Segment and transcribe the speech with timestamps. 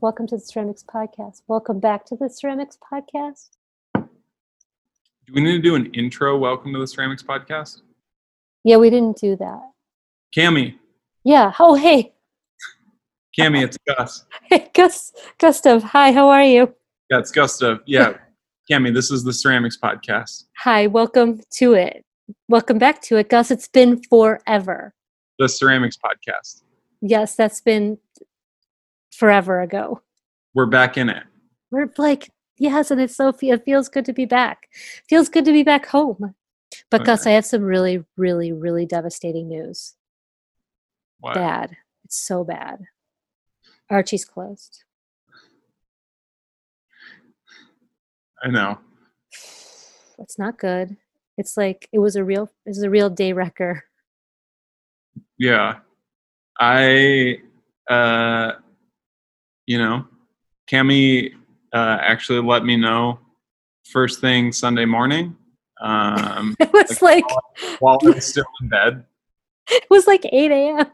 [0.00, 1.42] Welcome to the Ceramics Podcast.
[1.48, 3.48] Welcome back to the Ceramics Podcast.
[3.96, 6.38] Do we need to do an intro?
[6.38, 7.82] Welcome to the Ceramics Podcast.
[8.64, 9.60] Yeah, we didn't do that.
[10.36, 10.74] Cammi,
[11.24, 11.52] Yeah.
[11.58, 12.12] Oh, hey.
[13.38, 14.24] Cammi, it's Gus.
[14.44, 15.82] Hey, Gus, Gustav.
[15.82, 16.74] Hi, how are you?
[17.10, 17.78] Yeah, it's Gustav.
[17.86, 18.14] Yeah,
[18.70, 20.44] Cammi, this is the Ceramics Podcast.
[20.58, 22.04] Hi, welcome to it.
[22.48, 23.50] Welcome back to it, Gus.
[23.50, 24.94] It's been forever.
[25.38, 26.62] The Ceramics Podcast.
[27.00, 27.98] Yes, that's been
[29.12, 30.02] forever ago.
[30.54, 31.22] We're back in it.
[31.70, 34.68] We're like, yes, and it's so it feels good to be back.
[35.08, 36.34] Feels good to be back home.
[36.90, 39.94] But Gus, I have some really, really, really devastating news.
[41.20, 41.34] What?
[41.34, 41.76] Bad.
[42.04, 42.84] It's so bad.
[43.90, 44.84] Archie's closed.
[48.42, 48.78] I know.
[50.18, 50.96] It's not good.
[51.36, 53.84] It's like it was a real it was a real day wrecker.
[55.38, 55.78] Yeah.
[56.60, 57.38] I,
[57.88, 58.52] uh,
[59.68, 60.06] you know,
[60.66, 61.34] Cammi
[61.74, 63.18] uh, actually let me know
[63.84, 65.36] first thing Sunday morning
[65.80, 67.24] um, It was like
[67.80, 69.04] while I was still in bed.
[69.70, 70.86] it was like 8 a.m.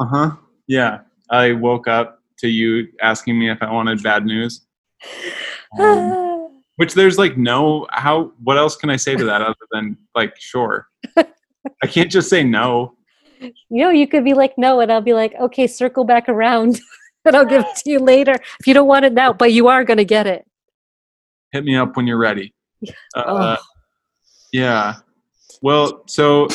[0.00, 0.30] Uh huh.
[0.66, 1.00] Yeah.
[1.30, 4.66] I woke up to you asking me if I wanted bad news.
[5.78, 9.98] Um, which there's like no how what else can I say to that other than
[10.14, 10.86] like sure.
[11.16, 12.94] I can't just say no.
[13.40, 16.80] you know, you could be like, no, and I'll be like, okay, circle back around
[17.26, 19.68] and I'll give it to you later if you don't want it now, but you
[19.68, 20.46] are gonna get it.
[21.52, 22.52] Hit me up when you're ready.
[23.14, 23.62] Uh, Oh.
[24.52, 24.96] Yeah.
[25.62, 26.46] Well, so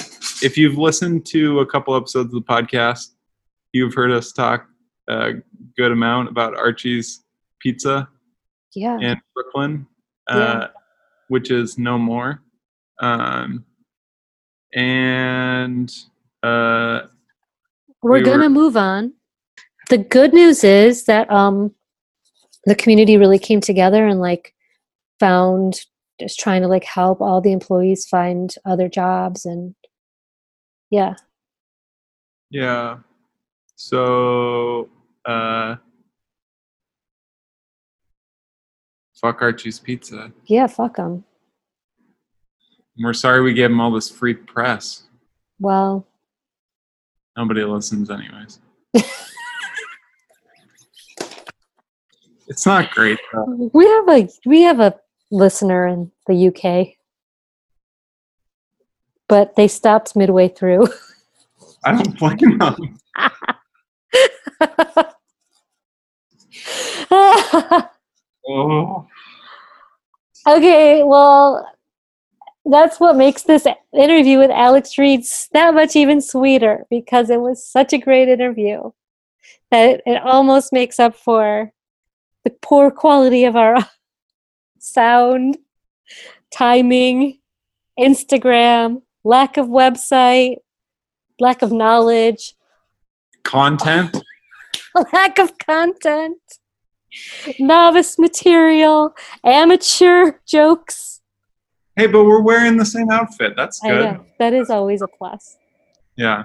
[0.43, 3.09] if you've listened to a couple episodes of the podcast,
[3.73, 4.67] you've heard us talk
[5.09, 5.33] a
[5.77, 7.23] good amount about Archie's
[7.59, 8.07] Pizza
[8.75, 8.97] Yeah.
[8.99, 9.87] in Brooklyn,
[10.29, 10.35] Yeah.
[10.35, 10.67] uh,
[11.27, 12.41] which is no more.
[12.99, 13.65] Um,
[14.73, 15.91] and
[16.43, 17.01] uh,
[18.01, 19.13] We're we gonna move on.
[19.91, 21.75] The good news is that um
[22.63, 24.53] the community really came together and like
[25.19, 25.81] found
[26.17, 29.75] just trying to like help all the employees find other jobs and
[30.91, 31.15] yeah.
[32.49, 32.99] yeah,
[33.75, 34.87] so
[35.25, 35.75] uh,
[39.13, 40.31] fuck Archie's Pizza.
[40.45, 41.25] Yeah, fuck them.
[42.97, 45.03] We're sorry we gave them all this free press.
[45.59, 46.07] Well,
[47.37, 48.59] Nobody listens, anyways.
[52.51, 53.17] it's not great.
[53.31, 53.71] Though.
[53.73, 54.99] we have a we have a
[55.31, 56.97] listener in the UK.
[59.29, 60.87] But they stopped midway through.
[61.85, 62.99] I don't blame them.
[68.47, 69.07] Oh,
[70.47, 71.65] okay, well,
[72.65, 75.23] that's what makes this interview with Alex Reed
[75.53, 78.91] that much even sweeter because it was such a great interview
[79.71, 81.71] that it almost makes up for
[82.43, 83.77] the poor quality of our
[84.79, 85.57] sound,
[86.51, 87.39] timing,
[87.99, 90.55] Instagram, lack of website,
[91.39, 92.55] lack of knowledge,
[93.43, 94.17] content.
[95.13, 96.39] lack of content,
[97.59, 99.13] novice material,
[99.43, 101.21] amateur jokes.
[101.95, 103.53] Hey, but we're wearing the same outfit.
[103.55, 104.19] That's good.
[104.39, 105.57] that is always a plus.
[106.15, 106.43] Yeah.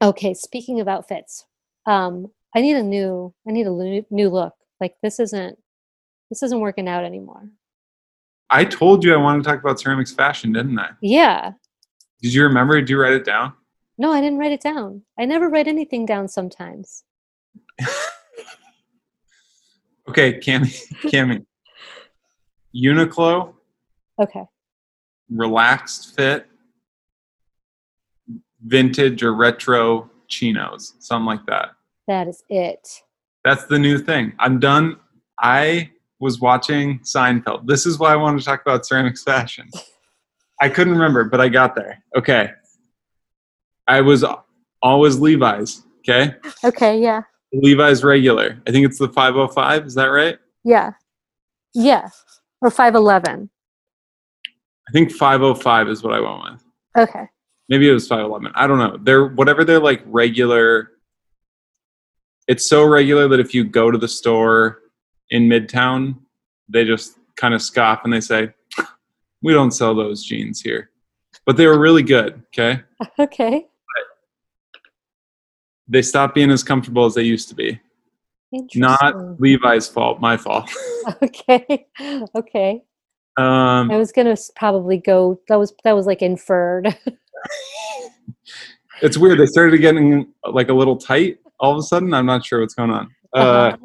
[0.00, 1.44] Okay, speaking of outfits,
[1.86, 4.54] um, I need a new, I need a new look.
[4.80, 5.58] Like this isn't,
[6.30, 7.48] this isn't working out anymore.
[8.50, 10.90] I told you I wanted to talk about ceramics fashion, didn't I?
[11.02, 11.52] Yeah,
[12.22, 12.80] Did you remember?
[12.80, 13.52] Did you write it down?
[14.00, 15.02] no, I didn't write it down.
[15.18, 16.28] I never write anything down.
[16.28, 17.04] Sometimes.
[20.08, 20.72] Okay, Cammi.
[21.12, 21.44] Cammi.
[22.74, 23.52] Uniqlo,
[24.18, 24.44] Okay,
[25.30, 26.46] relaxed fit,
[28.64, 31.70] vintage or retro chinos, something like that.
[32.08, 33.02] That is it.
[33.44, 34.32] That's the new thing.
[34.40, 34.96] I'm done.
[35.40, 37.66] I was watching Seinfeld.
[37.66, 39.68] This is why I wanted to talk about ceramics fashion.
[40.60, 42.02] I couldn't remember, but I got there.
[42.16, 42.50] Okay.
[43.86, 44.24] I was
[44.82, 45.84] always Levi's.
[46.00, 46.34] Okay.
[46.64, 47.22] Okay, yeah,
[47.52, 48.60] Levi's regular.
[48.66, 49.86] I think it's the 505.
[49.86, 50.38] Is that right?
[50.64, 50.92] yeah,
[51.74, 52.08] yeah,
[52.62, 53.50] or five eleven.
[54.88, 56.42] I think 505 is what I went
[56.96, 57.08] with.
[57.10, 57.26] Okay,
[57.68, 58.52] Maybe it was 511.
[58.54, 58.96] I don't know.
[59.02, 60.92] They're whatever they're like regular.
[62.48, 64.80] It's so regular that if you go to the store
[65.30, 66.16] in Midtown,
[66.66, 68.52] they just kind of scoff and they say,
[69.42, 70.90] "We don't sell those jeans here."
[71.44, 72.82] But they were really good, okay?
[73.18, 73.66] okay,
[75.88, 77.78] They stopped being as comfortable as they used to be.
[78.74, 80.70] Not Levi's fault, my fault.
[81.22, 81.86] okay,
[82.34, 82.82] okay.
[83.36, 85.38] Um, I was gonna probably go.
[85.48, 86.96] That was that was like inferred.
[89.02, 89.38] it's weird.
[89.38, 92.14] They started getting like a little tight all of a sudden.
[92.14, 93.10] I'm not sure what's going on.
[93.34, 93.76] Uh, Uh-huh.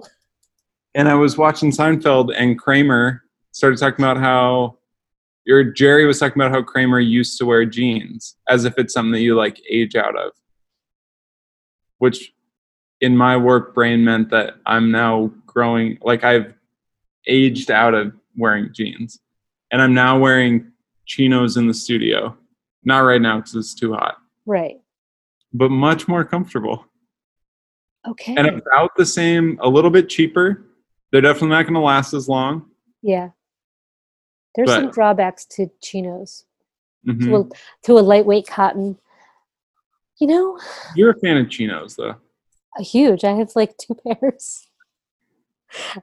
[0.95, 4.77] and I was watching Seinfeld, and Kramer started talking about how,
[5.45, 9.11] your Jerry was talking about how Kramer used to wear jeans as if it's something
[9.11, 10.31] that you like age out of,
[11.97, 12.31] which
[13.01, 16.53] in my work brain meant that I'm now growing, like I've
[17.27, 19.19] aged out of wearing jeans,
[19.71, 20.71] and I'm now wearing
[21.05, 22.37] chinos in the studio.
[22.85, 24.77] Not right now because it's too hot, Right.
[25.53, 26.85] but much more comfortable
[28.07, 28.35] Okay.
[28.35, 30.65] and about the same, a little bit cheaper.
[31.11, 32.69] They're definitely not going to last as long.
[33.01, 33.29] yeah.
[34.55, 36.45] There's some drawbacks to chinos,
[37.07, 37.23] Mhm.
[37.23, 37.49] to, a,
[37.85, 38.99] to a lightweight cotton.
[40.19, 40.59] You know,
[40.95, 42.15] You're a fan of chinos, though.
[42.77, 43.23] a huge.
[43.23, 44.67] I have like two pairs.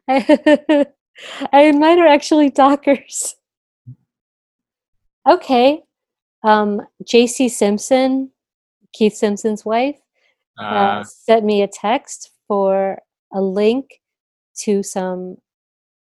[0.09, 0.87] I,
[1.53, 3.37] I mine are actually Dockers.
[5.29, 5.83] Okay.
[6.43, 8.31] Um, JC Simpson,
[8.93, 10.01] Keith Simpson's wife,
[10.61, 13.01] uh, Uh, sent me a text for
[13.33, 14.01] a link
[14.59, 15.37] to some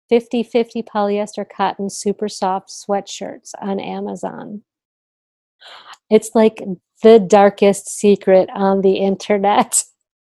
[0.08, 4.62] 50 50 polyester cotton super soft sweatshirts on Amazon.
[6.10, 6.62] It's like
[7.02, 9.84] the darkest secret on the internet.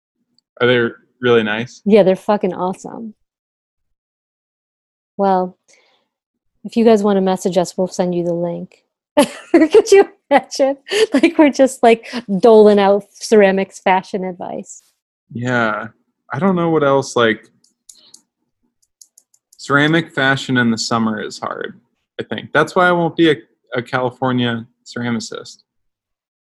[0.61, 1.81] are they really nice?
[1.85, 3.15] Yeah, they're fucking awesome.
[5.17, 5.59] Well,
[6.65, 8.85] if you guys want to message us, we'll send you the link.
[9.53, 10.79] Could you imagine?
[11.15, 14.83] Like we're just like doling out ceramics fashion advice.
[15.33, 15.89] Yeah.
[16.33, 17.17] I don't know what else.
[17.17, 17.49] Like,
[19.57, 21.81] ceramic fashion in the summer is hard,
[22.21, 22.53] I think.
[22.53, 23.37] That's why I won't be a,
[23.75, 25.63] a California ceramicist.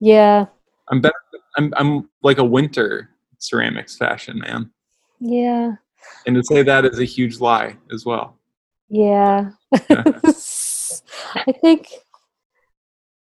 [0.00, 0.46] Yeah,
[0.88, 1.14] I'm better.
[1.56, 4.70] I'm, I'm like a winter ceramics fashion man.
[5.20, 5.72] yeah,
[6.26, 8.38] And to say that is a huge lie as well.
[8.88, 9.50] yeah.
[9.74, 11.88] I think,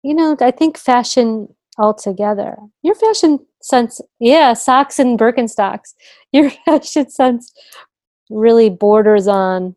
[0.03, 2.57] you know, I think fashion altogether.
[2.83, 5.95] Your fashion sense, yeah, socks and Birkenstocks.
[6.33, 7.53] Your fashion sense
[8.31, 9.75] really borders on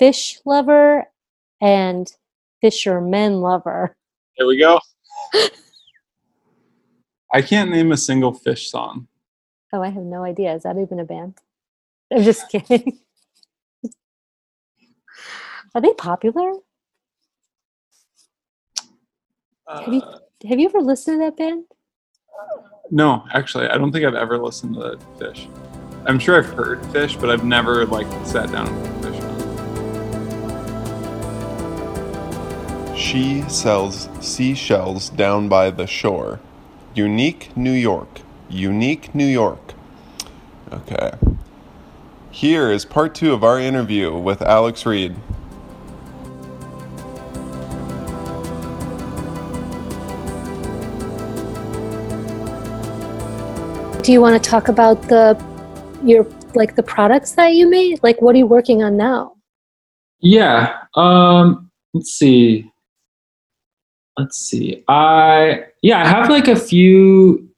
[0.00, 1.04] Phish lover
[1.60, 2.12] and
[2.60, 3.96] fisherman lover.
[4.36, 4.80] There we go.
[7.32, 9.08] I can't name a single Phish song.
[9.72, 10.54] Oh, I have no idea.
[10.54, 11.34] Is that even a band?
[12.12, 12.98] I'm just kidding.
[15.74, 16.52] Are they popular?
[19.68, 20.18] Have you- Uh,
[20.48, 21.64] Have you ever listened to that band?
[22.90, 25.48] no, actually, I don't think I've ever listened to the Phish.
[26.06, 29.22] I'm sure I've heard Phish, but I've never like sat down and put Phish.
[32.96, 36.38] She sells seashells down by the shore.
[36.94, 38.20] Unique New York.
[38.48, 39.74] Unique New York.
[40.72, 41.12] Okay.
[42.30, 45.16] Here is part two of our interview with Alex Reed.
[54.06, 55.34] Do you want to talk about the
[56.04, 56.24] your
[56.54, 57.98] like the products that you made?
[58.04, 59.34] Like what are you working on now?
[60.20, 60.76] Yeah.
[60.94, 62.70] Um, let's see.
[64.16, 64.84] Let's see.
[64.86, 67.52] I yeah, I have like a few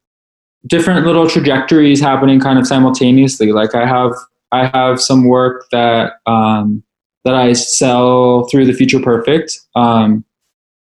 [0.66, 3.52] different little trajectories happening kind of simultaneously.
[3.52, 4.14] Like I have
[4.50, 6.82] I have some work that um,
[7.26, 10.24] that I sell through the Future Perfect, um,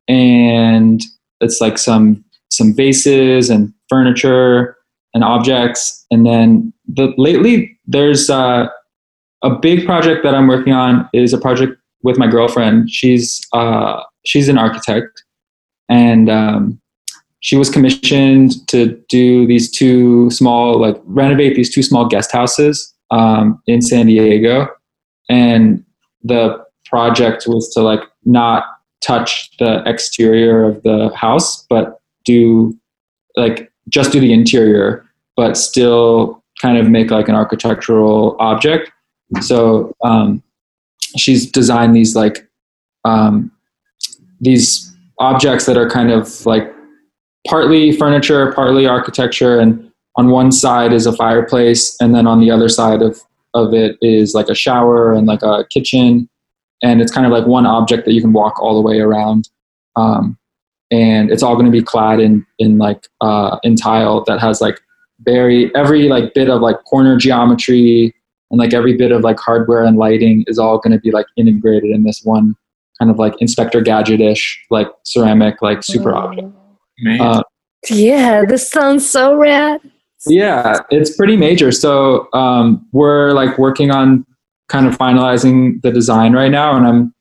[0.07, 0.99] and
[1.41, 4.77] it's like some some vases and furniture
[5.13, 6.05] and objects.
[6.11, 8.67] And then the lately there's uh,
[9.43, 12.89] a big project that I'm working on is a project with my girlfriend.
[12.89, 15.23] She's uh, she's an architect,
[15.89, 16.81] and um,
[17.39, 22.93] she was commissioned to do these two small, like renovate these two small guest houses
[23.11, 24.67] um, in San Diego.
[25.29, 25.83] And
[26.23, 28.63] the project was to like not
[29.01, 32.77] touch the exterior of the house, but do
[33.35, 35.02] like just do the interior,
[35.35, 38.91] but still kind of make like an architectural object.
[39.41, 40.43] So um,
[41.17, 42.47] she's designed these like
[43.05, 43.51] um,
[44.39, 46.73] these objects that are kind of like
[47.47, 52.51] partly furniture, partly architecture, and on one side is a fireplace, and then on the
[52.51, 53.19] other side of
[53.55, 56.29] of it is like a shower and like a kitchen,
[56.81, 59.49] and it's kind of like one object that you can walk all the way around.
[59.95, 60.37] Um,
[60.91, 64.61] and it's all going to be clad in in like uh, in tile that has
[64.61, 64.79] like
[65.25, 68.13] very every like bit of like corner geometry
[68.51, 71.25] and like every bit of like hardware and lighting is all going to be like
[71.37, 72.55] integrated in this one
[72.99, 76.47] kind of like Inspector Gadget-ish like ceramic like super object.
[77.19, 77.41] Uh,
[77.89, 79.81] Yeah, this sounds so rad.
[80.27, 81.71] yeah, it's pretty major.
[81.71, 84.25] So um, we're like working on
[84.69, 87.13] kind of finalizing the design right now, and I'm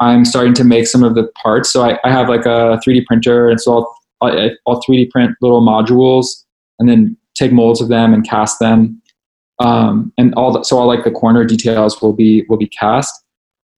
[0.00, 1.72] I'm starting to make some of the parts.
[1.72, 3.88] So I, I have like a 3D printer, and so
[4.20, 6.26] I'll, I'll 3D print little modules,
[6.78, 9.00] and then take molds of them and cast them.
[9.60, 13.12] um, and all the, so all like the corner details will be will be cast.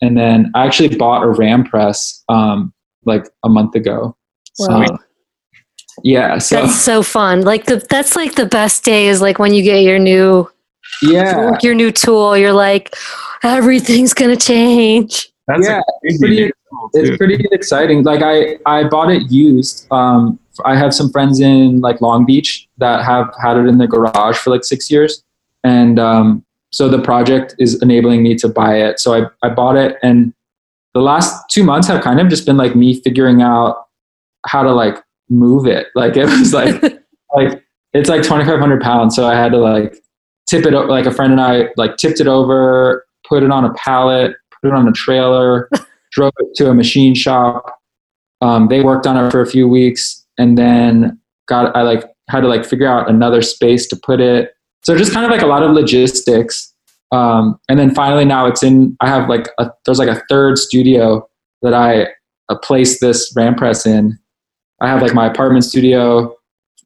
[0.00, 2.72] And then I actually bought a ram press um,
[3.04, 4.16] like a month ago.
[4.58, 4.84] Wow.
[4.86, 4.98] So,
[6.02, 7.42] yeah, so That's so fun.
[7.42, 10.50] Like the that's like the best day is like when you get your new
[11.02, 12.36] yeah, your new tool.
[12.36, 12.94] You're like
[13.42, 15.30] everything's gonna change.
[15.46, 16.50] That's Yeah, it's pretty-
[16.94, 18.02] it's pretty exciting.
[18.02, 19.86] Like I, I bought it used.
[19.92, 23.88] Um, I have some friends in like Long Beach that have had it in their
[23.88, 25.22] garage for like six years,
[25.62, 29.00] and um, so the project is enabling me to buy it.
[29.00, 30.32] So I, I bought it, and
[30.94, 33.86] the last two months have kind of just been like me figuring out
[34.46, 34.96] how to like
[35.28, 35.88] move it.
[35.94, 36.80] Like it was like
[37.34, 39.96] like it's like 2,500 pounds, so I had to like
[40.48, 40.74] tip it.
[40.74, 44.36] o- Like a friend and I like tipped it over, put it on a pallet,
[44.62, 45.68] put it on a trailer,
[46.12, 47.80] drove it to a machine shop.
[48.40, 52.40] Um, they worked on it for a few weeks, and then got I like had
[52.40, 54.52] to like figure out another space to put it.
[54.82, 56.72] So just kind of like a lot of logistics.
[57.12, 58.96] Um, and then finally now it's in.
[59.00, 61.28] I have like a, there's like a third studio
[61.62, 62.08] that I
[62.48, 64.18] uh, placed this RAM press in.
[64.80, 66.34] I have like my apartment studio,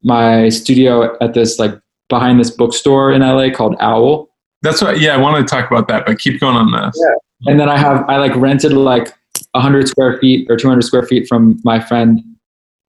[0.02, 1.72] my studio at this like
[2.08, 4.28] behind this bookstore in LA called Owl.
[4.62, 5.00] That's what.
[5.00, 7.00] Yeah, I wanted to talk about that, but keep going on this.
[7.00, 7.50] Yeah.
[7.52, 9.12] and then I have I like rented like
[9.56, 12.20] hundred square feet or two hundred square feet from my friend.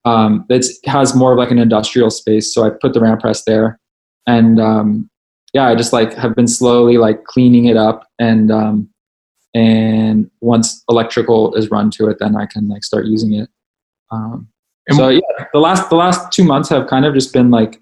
[0.06, 3.42] Um, that has more of like an industrial space, so I put the RAM press
[3.44, 3.78] there,
[4.26, 5.10] and um,
[5.52, 8.88] yeah, I just like have been slowly like cleaning it up, and um,
[9.52, 13.48] and once electrical is run to it, then I can like start using it.
[14.10, 14.48] Um,
[14.92, 15.20] so yeah,
[15.52, 17.80] the last the last two months have kind of just been like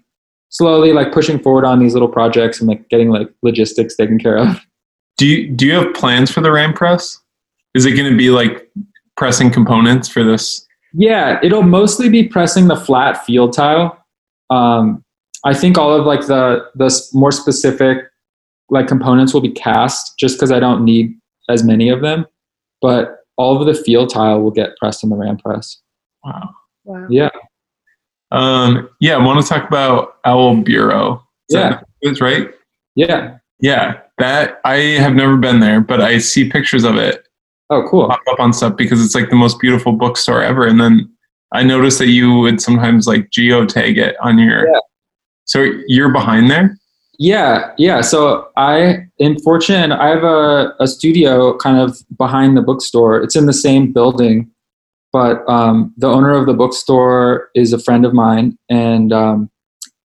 [0.49, 4.37] slowly like pushing forward on these little projects and like getting like logistics taken care
[4.37, 4.59] of.
[5.17, 7.19] Do you do you have plans for the RAM press?
[7.73, 8.71] Is it going to be like
[9.17, 10.64] pressing components for this?
[10.97, 14.01] Yeah, it'll mostly be pressing the flat field tile.
[14.49, 15.03] Um,
[15.43, 17.97] I think all of like the the more specific
[18.69, 21.15] like components will be cast, just because I don't need
[21.49, 22.25] as many of them.
[22.81, 25.77] But all of the field tile will get pressed in the RAM press.
[26.23, 26.49] Wow.
[26.85, 27.07] Wow.
[27.09, 27.29] Yeah,
[28.31, 31.23] Um, yeah, I want to talk about Owl Bureau.
[31.49, 31.69] Is Yeah.
[31.69, 32.49] that it's right.
[32.95, 33.37] yeah.
[33.59, 37.24] Yeah, that I have never been there, but I see pictures of it
[37.69, 38.07] Oh, cool.
[38.07, 40.67] pop up on stuff because it's like the most beautiful bookstore ever.
[40.67, 41.11] And then
[41.51, 44.67] I noticed that you would sometimes like geotag it on your.
[44.67, 44.79] Yeah.
[45.45, 46.77] So you're behind there.
[47.17, 48.01] Yeah, yeah.
[48.01, 53.21] So I in Fortune, I have a, a studio kind of behind the bookstore.
[53.21, 54.51] It's in the same building,
[55.13, 59.49] but um, the owner of the bookstore is a friend of mine, and um,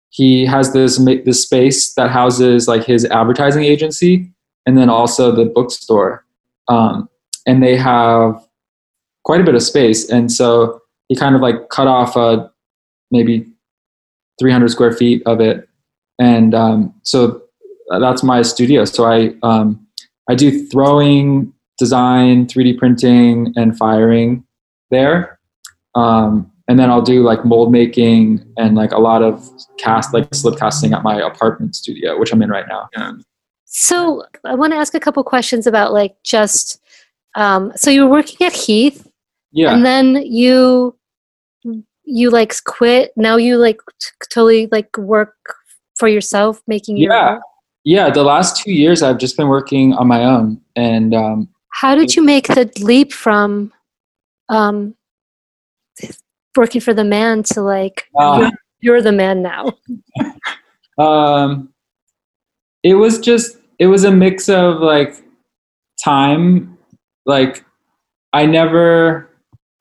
[0.09, 4.29] he has this this space that houses like his advertising agency,
[4.65, 6.25] and then also the bookstore.
[6.67, 7.09] Um,
[7.47, 8.45] and they have
[9.23, 12.51] quite a bit of space, and so he kind of like cut off a
[13.09, 13.47] maybe
[14.39, 15.67] 300 square feet of it
[16.19, 17.41] and um, so
[17.99, 18.85] that's my studio.
[18.85, 19.85] So I um,
[20.29, 24.43] I do throwing, design, 3D printing, and firing
[24.89, 25.39] there,
[25.95, 30.33] um, and then I'll do like mold making and like a lot of cast like
[30.33, 32.89] slip casting at my apartment studio, which I'm in right now.
[33.65, 36.81] So I want to ask a couple questions about like just
[37.35, 39.07] um so you were working at Heath
[39.51, 40.95] Yeah, and then you
[42.03, 45.35] you like quit now you like t- totally like work
[45.97, 47.31] for yourself making your Yeah.
[47.35, 47.41] own?
[47.83, 48.09] yeah.
[48.09, 52.15] The last two years I've just been working on my own, and um, how did
[52.15, 53.71] you make the leap from
[54.49, 54.95] um
[56.55, 59.71] working for the man to like uh, you're, you're the man now
[60.97, 61.69] Um,
[62.81, 65.13] it was just it was a mix of like
[66.03, 66.76] time.
[67.27, 67.63] Like
[68.33, 69.29] I never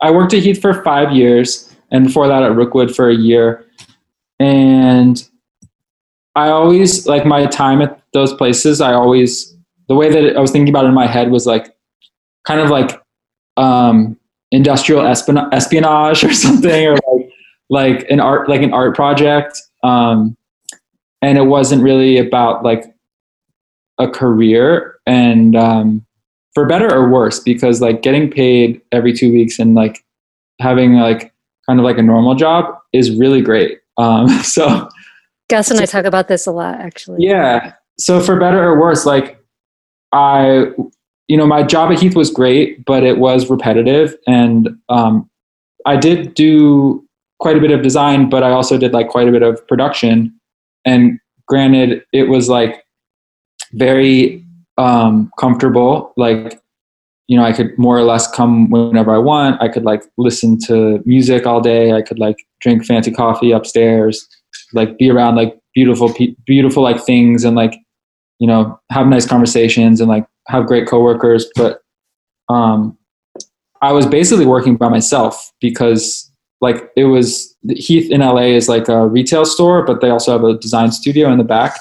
[0.02, 3.64] I worked at Heath for five years, and before that at Rookwood for a year,
[4.38, 5.26] and
[6.34, 8.80] I always like my time at those places.
[8.80, 9.56] I always
[9.88, 11.74] the way that I was thinking about it in my head was like
[12.46, 13.00] kind of like
[13.56, 14.18] um,
[14.50, 17.30] industrial espionage, or something, or like
[17.70, 19.62] like an art like an art project.
[19.82, 20.36] Um,
[21.22, 22.84] and it wasn't really about like
[23.98, 26.05] a career and um,
[26.56, 30.02] for better or worse because like getting paid every two weeks and like
[30.58, 31.34] having like
[31.66, 33.80] kind of like a normal job is really great.
[33.98, 34.88] Um, so
[35.50, 37.22] gus and i talk about this a lot actually.
[37.22, 37.74] Yeah.
[37.98, 39.38] So for better or worse like
[40.12, 40.70] i
[41.28, 44.16] you know my job at heath was great but it was repetitive.
[44.26, 45.28] And um,
[45.84, 47.06] i did do
[47.38, 50.34] quite a bit of design but i also did like quite a bit of production.
[50.86, 52.82] And granted it was like
[53.74, 54.45] very
[54.78, 56.60] um, comfortable like
[57.28, 60.58] you know i could more or less come whenever i want i could like listen
[60.58, 64.28] to music all day i could like drink fancy coffee upstairs
[64.72, 66.14] like be around like beautiful
[66.44, 67.74] beautiful like things and like
[68.38, 71.46] you know, have nice conversations and like have great coworkers.
[71.54, 71.80] But
[72.48, 72.96] um,
[73.82, 76.30] I was basically working by myself because
[76.60, 80.44] like it was Heath in LA is like a retail store, but they also have
[80.44, 81.78] a design studio in the back.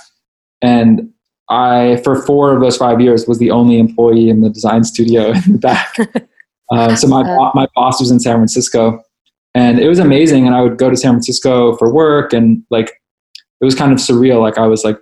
[0.61, 1.09] And
[1.49, 5.31] I, for four of those five years, was the only employee in the design studio
[5.45, 5.95] in the back.
[6.71, 7.51] uh, so my Uh.
[7.53, 9.01] my boss was in San Francisco,
[9.53, 10.47] and it was amazing.
[10.47, 13.01] And I would go to San Francisco for work, and like
[13.61, 14.41] it was kind of surreal.
[14.41, 14.99] Like I was like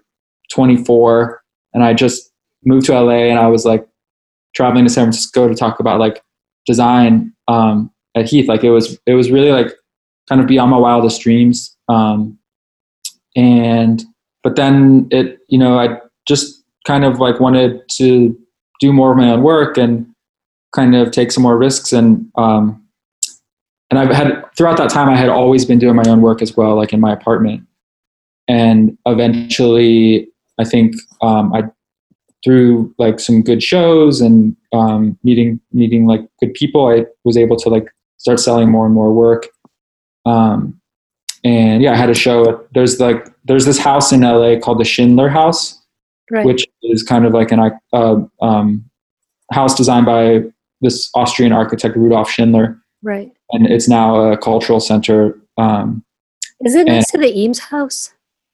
[0.51, 1.41] 24,
[1.73, 2.31] and I just
[2.65, 3.87] moved to LA, and I was like
[4.55, 6.21] traveling to San Francisco to talk about like
[6.65, 8.47] design um, at Heath.
[8.47, 9.71] Like it was it was really like
[10.29, 11.75] kind of beyond my wildest dreams.
[11.89, 12.37] Um,
[13.35, 14.03] and
[14.43, 18.37] but then it you know I just kind of like wanted to
[18.79, 20.05] do more of my own work and
[20.75, 22.83] kind of take some more risks and um,
[23.93, 26.57] and I've had throughout that time I had always been doing my own work as
[26.57, 27.61] well, like in my apartment.
[28.47, 30.27] And eventually,
[30.59, 31.65] I think um, I
[32.43, 37.55] through like some good shows and um, meeting meeting like good people, I was able
[37.57, 37.87] to like
[38.17, 39.47] start selling more and more work.
[40.25, 40.81] Um,
[41.43, 42.65] and yeah, I had a show.
[42.73, 45.79] There's like there's this house in LA called the Schindler House,
[46.31, 46.45] Right.
[46.45, 47.59] which is kind of like an
[47.91, 48.89] uh, um,
[49.51, 50.43] house designed by
[50.81, 53.31] this Austrian architect Rudolf Schindler, right.
[53.51, 55.39] and it's now a cultural center.
[55.57, 56.03] Um,
[56.61, 58.13] Is it next to the Eames house?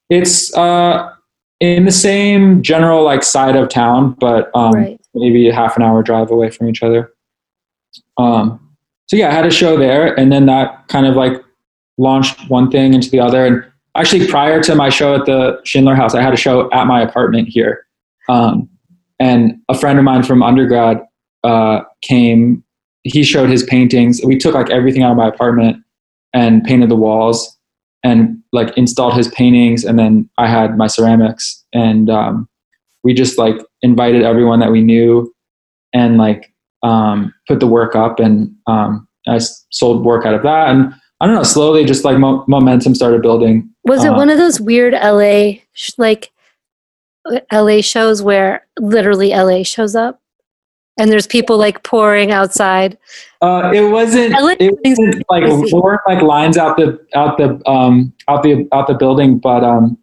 [0.10, 1.14] it's uh,
[1.60, 5.02] in the same general like side of town, but um, right.
[5.14, 7.14] maybe a half an hour drive away from each other.
[8.18, 8.76] Um,
[9.08, 11.34] so yeah, I had a show there, and then that kind of like
[11.98, 13.46] launched one thing into the other.
[13.46, 16.86] And actually, prior to my show at the Schindler House, I had a show at
[16.86, 17.86] my apartment here,
[18.30, 18.70] um,
[19.20, 21.02] and a friend of mine from undergrad
[21.44, 22.64] uh, came.
[23.04, 24.22] He showed his paintings.
[24.24, 25.84] We took like everything out of my apartment
[26.34, 27.58] and painted the walls
[28.04, 29.84] and like installed his paintings.
[29.84, 31.64] And then i had my ceramics.
[31.74, 32.48] And um,
[33.04, 35.34] we just like invited everyone that we knew
[35.94, 38.20] and like um, put the work up.
[38.20, 39.40] And um, i
[39.72, 40.70] sold work out of that.
[40.70, 44.30] And i don't know slowly just like mo- momentum started building Was it Uh, one
[44.30, 46.32] of those weird LA sh- like
[47.26, 50.22] uh, LA shows where literally LA shows up?
[50.98, 52.98] And there's people like pouring outside?
[53.42, 58.14] uh, it wasn't it wasn't like there weren't like lines out the out the um
[58.28, 59.98] out the out the building but um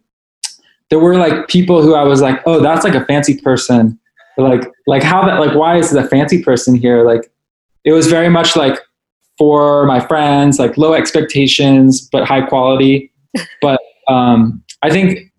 [0.89, 3.99] there were like people who i was like oh that's like a fancy person.
[4.39, 7.03] Like like how that like why is the fancy person here?
[7.03, 7.31] Like
[7.83, 8.79] it was very much like
[9.37, 13.11] for my friends like low expectations but high quality
[13.61, 15.31] but um i think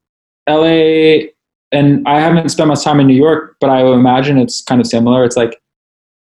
[0.49, 1.27] la
[1.73, 4.87] and i haven't spent much time in new york but i imagine it's kind of
[4.87, 5.25] similar.
[5.25, 5.61] It's like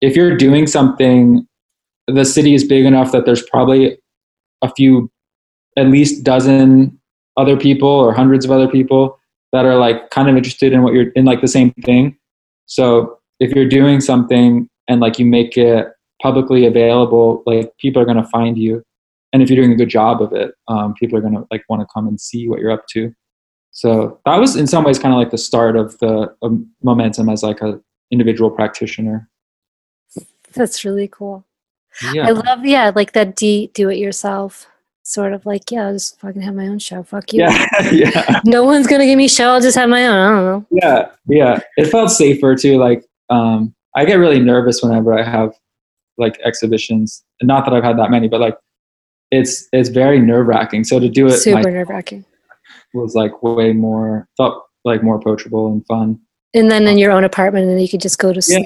[0.01, 1.47] if you're doing something
[2.08, 3.97] the city is big enough that there's probably
[4.62, 5.12] a few
[5.77, 6.97] at least dozen
[7.36, 9.19] other people or hundreds of other people
[9.51, 12.17] that are like kind of interested in what you're in like the same thing.
[12.65, 15.88] So if you're doing something and like you make it
[16.21, 18.84] publicly available like people are going to find you
[19.38, 21.63] and if you're doing a good job of it um, people are going to like
[21.69, 23.13] want to come and see what you're up to
[23.71, 27.30] so that was in some ways kind of like the start of the of momentum
[27.30, 29.30] as like a individual practitioner
[30.54, 31.45] That's really cool.
[32.13, 34.65] yeah I love yeah, like that D do it yourself.
[35.04, 37.02] Sort of like, yeah, I'll just fucking have my own show.
[37.04, 37.41] Fuck you.
[37.43, 40.15] yeah yeah No one's gonna give me a show, I'll just have my own.
[40.17, 40.65] I don't know.
[40.71, 45.52] yeah yeah it felt safer too like um i get really nervous whenever i have
[46.17, 48.58] like exhibitions not that i've had that many but like
[49.32, 52.24] it's it's very nerve wracking so to do it Super nerve wracking.
[52.94, 56.20] was like way more felt like more approachable and fun
[56.54, 58.60] And then in your own apartment and you could just go to yeah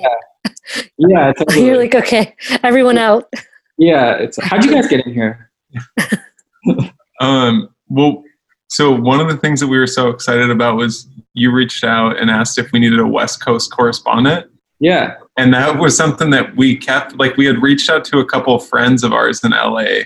[0.73, 0.91] sleep.
[0.97, 1.65] yeah totally.
[1.65, 3.31] You're like, okay, everyone out.
[3.77, 5.51] yeah it's how'd you guys get in here
[7.19, 8.23] Um, well,
[8.67, 12.17] so one of the things that we were so excited about was you reached out
[12.17, 14.47] and asked if we needed a West Coast correspondent.
[14.79, 18.25] yeah And that was something that we kept, like, we had reached out to a
[18.25, 20.03] couple of friends of ours in LA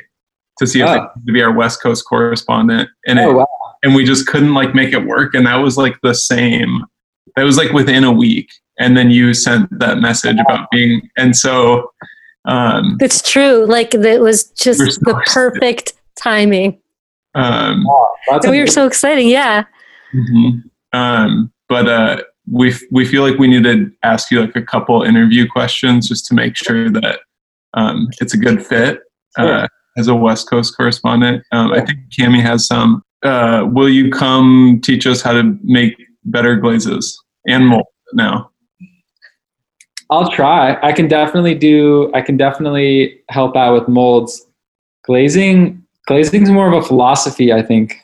[0.60, 1.08] to see if they Oh.
[1.13, 2.89] could be our West Coast correspondent.
[3.08, 3.48] And, oh it, wow
[3.84, 5.36] and we just couldn't, like, make it work.
[5.36, 6.84] And that was, like, the same.
[7.36, 8.50] That was, like, within a week.
[8.80, 11.91] And then you sent that message about being, and so,
[12.46, 13.65] um, It's true.
[13.65, 15.24] Like it was just so the excited.
[15.34, 16.80] perfect timing.
[17.36, 19.28] um, Wow, that's And we were so exciting.
[19.30, 19.63] Yeah.
[20.13, 20.63] Mhm.
[20.94, 25.02] Um, but uh, we we feel like we need to ask you like a couple
[25.04, 27.20] interview questions just to make sure that
[27.74, 29.02] um, it's a good fit
[29.38, 29.68] uh, Sure.
[29.97, 31.43] As a West Coast correspondent.
[31.51, 33.01] Um, I think Cammi has some.
[33.23, 35.93] Uh, will you come teach us how to make
[36.25, 38.51] better glazes and mold now?
[40.10, 40.77] I'll try.
[40.84, 42.12] I can definitely do.
[42.13, 44.45] I can definitely help out with molds.
[45.05, 47.95] Glazing, glazing is more of a philosophy, I think.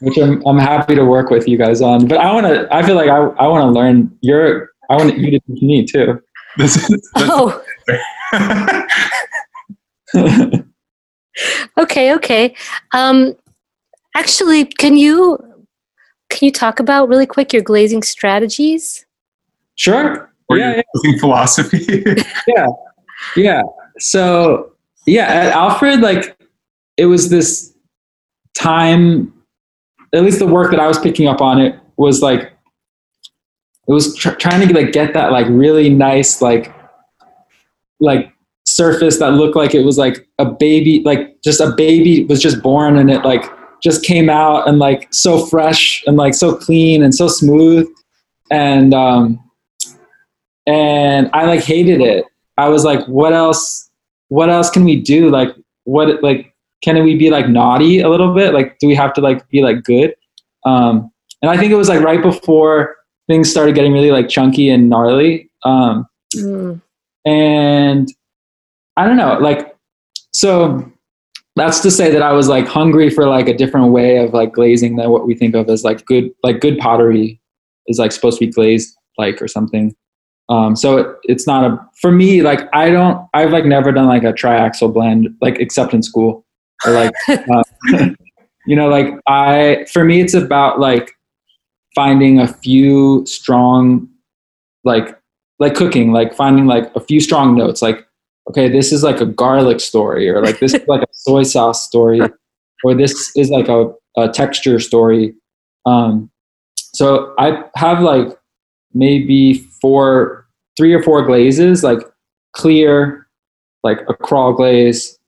[0.00, 2.06] which I'm I'm happy to work with you guys on.
[2.06, 2.68] But I want to.
[2.74, 4.70] I feel like I I want to learn your.
[4.90, 6.20] I want you to teach me too.
[6.56, 7.62] This is, Oh,
[11.78, 12.54] okay, okay.
[12.92, 13.34] Um,
[14.16, 15.38] actually, can you
[16.30, 19.04] can you talk about really quick your glazing strategies?
[19.74, 20.32] sure.
[20.48, 22.02] or Yeah, your cooking philosophy.
[22.46, 22.66] yeah
[23.36, 23.62] yeah
[23.98, 24.72] so
[25.06, 26.36] yeah at alfred like
[26.96, 27.74] it was this
[28.54, 29.32] time
[30.14, 32.52] at least the work that i was picking up on it was like
[33.88, 36.74] it was tr- trying to like get that like really nice like
[38.00, 38.32] like
[38.76, 42.62] surface that looked like it was like a baby like just a baby was just
[42.62, 43.44] born and it like
[43.82, 47.86] just came out and like so fresh and like so clean and so smooth
[48.50, 49.38] and um
[50.66, 52.24] and i like hated it
[52.58, 53.90] I was like, what else?
[54.28, 55.30] What else can we do?
[55.30, 55.48] Like,
[55.84, 56.22] what?
[56.22, 56.54] Like,
[56.84, 58.52] can we be like naughty a little bit?
[58.52, 60.14] Like, do we have to like be like good?
[60.66, 62.94] Um, and I think it was like right before
[63.26, 65.50] things started getting really like chunky and gnarly.
[65.64, 66.06] Um,
[66.36, 66.82] Mm.
[67.24, 68.08] and
[68.96, 69.74] I don't know, like,
[70.32, 70.90] so
[71.56, 74.52] that's to say that I was like hungry for like a different way of like
[74.52, 77.40] glazing than what we think of as like good, like good pottery
[77.86, 79.94] is like supposed to be glazed like or something.
[80.48, 84.06] Um, so it, it's not a for me like I don't I've like never done
[84.06, 86.44] like a triaxial blend like except in school
[86.84, 87.62] or like uh,
[88.66, 91.12] you know like I for me it's about like
[91.94, 94.08] finding a few strong
[94.84, 95.18] like
[95.58, 98.06] like cooking like finding like a few strong notes like
[98.48, 101.84] okay this is like a garlic story or like this is like a soy sauce
[101.84, 102.20] story
[102.84, 105.34] or this is like a, a texture story
[105.86, 106.30] um
[106.94, 108.28] so I have like
[108.94, 112.00] maybe four, three or four glazes, like
[112.52, 113.26] clear,
[113.82, 115.18] like a crawl glaze,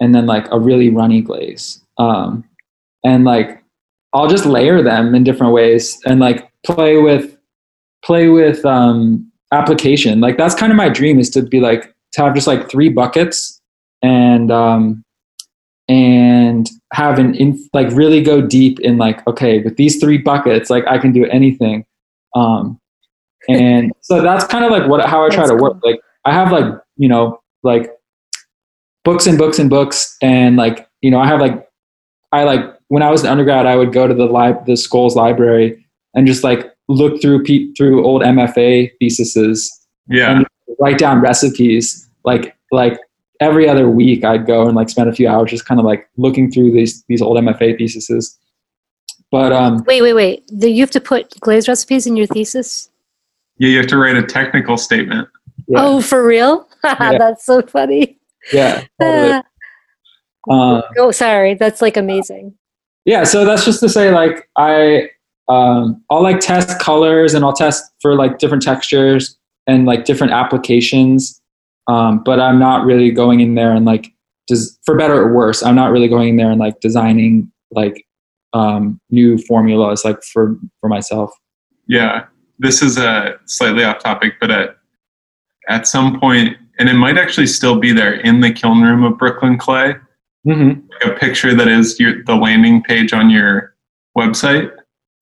[0.00, 1.82] and then like a really runny glaze.
[1.98, 2.44] Um,
[3.04, 3.62] and like
[4.12, 7.36] I'll just layer them in different ways and like play with
[8.04, 10.20] play with um, application.
[10.20, 13.60] Like that's kind of my dream is to be like have just like three buckets
[14.02, 15.04] and um,
[15.88, 20.70] and have an in like really go deep in like okay with these three buckets
[20.70, 21.84] like I can do anything.
[22.34, 22.78] Um,
[23.48, 25.80] and so that's kind of like what how I try That's to work.
[25.80, 25.90] cool.
[25.90, 27.90] Like I have like you know like
[29.04, 31.68] books and books and books, and like you know I have like
[32.32, 35.16] I like when I was an undergrad I would go to the li- the school's
[35.16, 40.36] library and just like look through pe- through old MFA theses yeah.
[40.36, 40.46] and
[40.80, 42.98] write down recipes like like
[43.40, 46.08] every other week I'd go and like spend a few hours just kind of like
[46.16, 48.38] looking through these these old MFA theses.
[49.30, 50.46] But um Wait, wait, wait.
[50.58, 52.90] Do you have to put glaze recipes in your thesis?
[53.58, 55.28] Yeah, you have to write a technical statement.
[55.66, 56.68] yeah, Oh, for real?
[56.84, 57.18] Yeah.
[57.18, 58.18] That's so funny.
[58.52, 59.32] yeah, totally.
[59.32, 59.42] Uh,
[60.48, 61.54] Um, oh, sorry.
[61.54, 62.54] That's like amazing.
[63.04, 65.08] yeah so that's just to say like i
[65.48, 69.36] um, i'll like test colors and i'll test for like different textures
[69.66, 71.40] and like different applications
[71.88, 74.12] um, but i'm not really going in there and like
[74.46, 78.04] does for better or worse i'm not really going in there and like designing like
[78.52, 81.30] um, new formulas like for for myself
[81.86, 82.26] Yeah.
[82.58, 84.76] This is a slightly off topic, but at
[85.68, 89.18] at some point, and it might actually still be there in the kiln room of
[89.18, 89.96] Brooklyn Clay,
[90.46, 90.80] mm-hmm.
[91.08, 93.74] a picture that is your the landing page on your
[94.16, 94.70] website.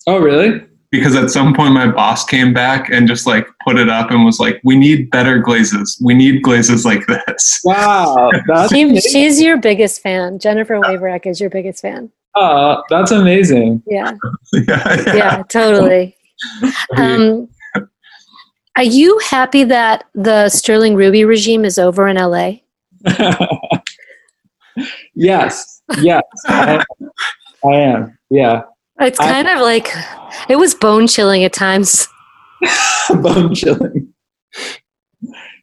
[0.06, 3.88] oh really Because at some point my boss came back and just like put it
[3.88, 6.00] up and was like, "We need better glazes.
[6.00, 10.38] We need glazes like this." wow that's She, she's your biggest fan.
[10.38, 12.12] Jennifer Waverick is your biggest fan.
[12.36, 14.12] Uh, that's amazing Yeah,
[14.52, 16.16] yeah, yeah, totally.
[16.96, 17.48] Um,
[18.76, 22.54] are you happy that the Sterling Ruby regime is over in LA?
[25.14, 27.10] yes yes I am.
[27.64, 28.62] I am yeah
[29.00, 29.88] It's I- kind of like
[30.48, 32.08] it was bone chilling at times.
[33.22, 34.12] bone chilling.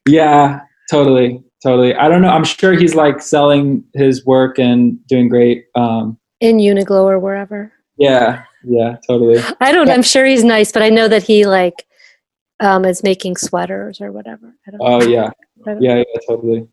[0.08, 1.94] Yeah, totally, totally.
[1.96, 2.30] I don't know.
[2.30, 5.65] I'm sure he's like selling his work and doing great.
[5.76, 7.72] Um, in Uniqlo or wherever.
[7.98, 9.41] yeah, yeah, totally.
[9.62, 9.89] I don't.
[9.89, 11.86] I'm sure he's nice, but I know that he like
[12.60, 14.54] um, is making sweaters or whatever.
[14.67, 15.06] I don't Oh know.
[15.08, 15.30] yeah,
[15.67, 16.67] I don't yeah, yeah, totally.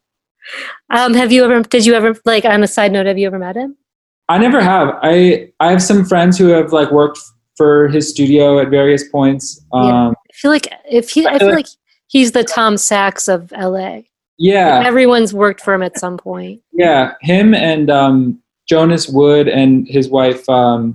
[0.90, 1.62] Um, have you ever?
[1.62, 3.06] Did you ever like on a side note?
[3.06, 3.76] Have you ever met him?
[4.28, 4.98] I never have.
[5.02, 7.18] I I have some friends who have like worked
[7.56, 9.64] for his studio at various points.
[9.72, 10.06] Yeah.
[10.08, 11.66] Um, I feel like if he, I I feel feel like
[12.08, 14.00] he's the Tom Sachs of LA.
[14.38, 16.62] yeah, Everyone's worked for him at some point.
[16.72, 17.14] yeah.
[17.22, 20.94] Him and um, Jonas Wood and his wife um,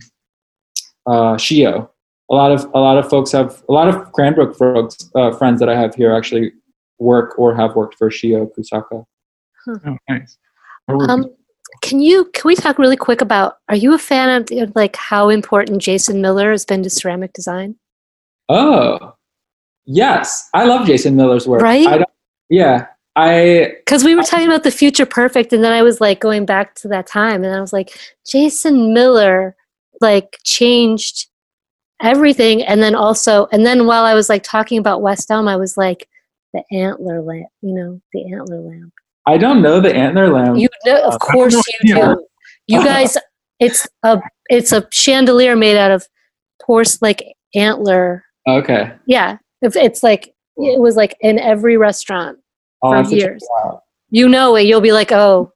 [1.08, 1.90] uh, Shio.
[2.32, 5.60] A lot of a lot of folks have a lot of Cranbrook folks uh, friends
[5.60, 6.54] that I have here actually
[7.00, 9.04] work or have worked for Shio Kusaka.
[9.68, 10.38] Oh, nice.
[10.88, 11.26] Um,
[11.84, 14.96] can you can we talk really quick about are you a fan of of, like
[14.96, 17.76] how important Jason Miller has been to ceramic design?
[18.50, 19.16] Oh,
[19.86, 20.50] yes.
[20.54, 21.62] I love Jason Miller's work.
[21.62, 22.04] Right?
[22.50, 22.88] Yeah.
[23.16, 26.46] I Because we were talking about the future perfect, and then I was like going
[26.46, 29.56] back to that time, and I was like, Jason Miller
[30.02, 31.28] like changed
[32.02, 35.58] everything, and then also, and then while I was like talking about West Elm, I
[35.58, 36.08] was like,
[36.54, 38.94] the antler lamp, you know, the antler lamp.
[39.26, 40.58] I don't know the antler lamp.
[40.58, 42.28] You know, of course you do.
[42.68, 43.18] You guys,
[43.60, 46.08] it's a it's a chandelier made out of
[46.64, 47.24] horse like
[47.56, 48.24] antler.
[48.48, 48.94] okay.
[49.06, 52.40] Yeah, it's, like it was like in every restaurant.
[52.82, 53.48] I'll For to check years.
[54.10, 54.64] You know it.
[54.64, 55.52] You'll be like, oh.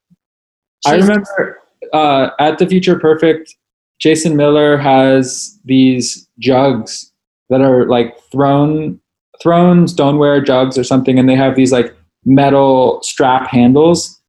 [0.86, 1.60] I remember
[1.94, 3.56] uh, at the Future Perfect,
[4.00, 7.12] Jason Miller has these jugs
[7.50, 9.00] that are like thrown
[9.42, 11.96] thrown stoneware jugs or something, and they have these like
[12.28, 14.22] metal strap handles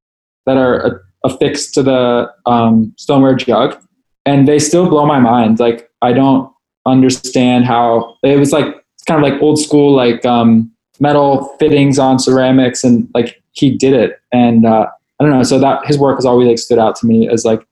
[0.47, 3.77] that are a- affixed to the um, stoneware jug,
[4.25, 5.59] and they still blow my mind.
[5.59, 6.51] Like I don't
[6.87, 11.99] understand how it was like it's kind of like old school like um, metal fittings
[11.99, 14.87] on ceramics, and like he did it, and uh,
[15.21, 15.43] I don't know.
[15.43, 17.67] So that his work has always like stood out to me as like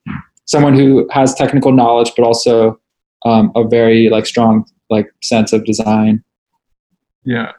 [0.44, 2.80] someone who has technical knowledge, but also
[3.24, 6.22] um, a very like strong like sense of design.
[7.24, 7.52] Yeah.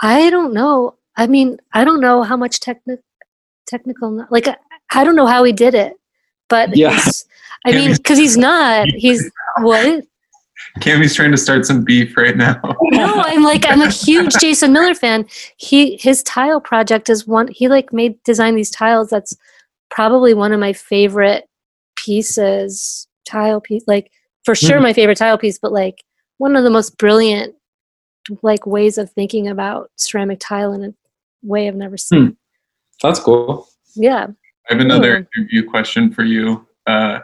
[0.00, 0.97] I don't know.
[1.18, 3.02] I mean, I don't know how much technical
[3.66, 4.56] technical like I,
[4.92, 5.92] I don't know how he did it,
[6.48, 6.98] but Yeah.
[7.66, 8.88] I mean, because he's not.
[8.96, 10.04] He's what?
[10.80, 12.60] Cammi's trying to start some beef right now.
[12.82, 15.26] No, I'm like I'm a huge Jason Miller fan.
[15.56, 17.48] He his tile project is one.
[17.48, 19.10] He like made design these tiles.
[19.10, 19.36] That's
[19.90, 21.44] probably one of my favorite
[21.96, 23.06] pieces.
[23.26, 24.10] Tile piece, like
[24.44, 24.82] for sure Mhm.
[24.84, 26.02] my favorite tile piece, but like
[26.38, 27.54] one of the most brilliant
[28.42, 30.94] like ways of thinking about ceramic tile in a
[31.42, 32.36] way I've never seen.
[33.02, 33.68] That's cool.
[33.94, 34.26] Yeah.
[34.68, 35.40] I have another Hmm.
[35.40, 36.66] interview question for you.
[36.86, 37.20] Uh,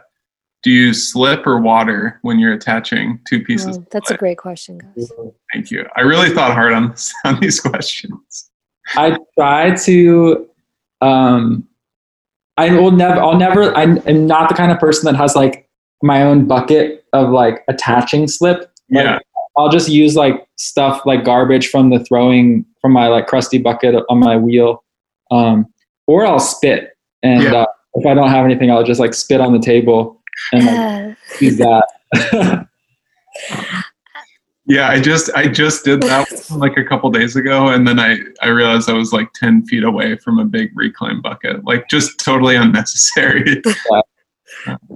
[0.63, 3.77] do you slip or water when you're attaching two pieces?
[3.77, 5.13] Oh, of that's a great question, guys.
[5.53, 5.87] Thank you.
[5.97, 8.51] I really thought hard on this, on these questions.
[8.97, 10.49] I try to.
[11.03, 11.69] Um,
[12.57, 13.21] I will never.
[13.21, 13.77] I'll never.
[13.77, 15.69] I am not the kind of person that has like
[16.03, 18.71] my own bucket of like attaching slip.
[18.91, 19.19] Like, Yeah.
[19.57, 23.95] I'll just use like stuff like garbage from the throwing from my like crusty bucket
[24.11, 24.85] on my wheel,
[25.31, 25.65] um,
[26.07, 26.91] or I'll spit.
[27.23, 27.55] And Yeah.
[27.63, 30.21] uh, if I don't have anything, I'll just like spit on the table
[30.53, 32.69] and like, use that.
[34.67, 38.17] Yeah, I just I just did that like a couple days ago, and then I
[38.41, 42.19] I realized I was like ten feet away from a big reclaim bucket, like just
[42.19, 43.61] totally unnecessary.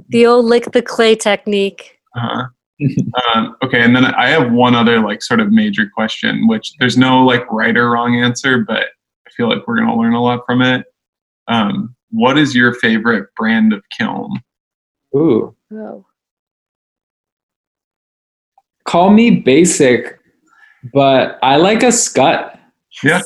[0.09, 1.99] the old lick the clay technique.
[2.17, 2.47] Uh-huh.
[3.35, 6.97] um, okay, and then I have one other like sort of major question, which there's
[6.97, 8.85] no like right or wrong answer, but
[9.27, 10.87] I feel like we're gonna learn a lot from it.
[11.49, 14.31] Um, what is your favorite brand of kiln?
[15.17, 16.05] Ooh, Oh.
[18.85, 20.19] call me basic,
[20.95, 22.59] but I like a Skutt.
[23.03, 23.21] Yeah,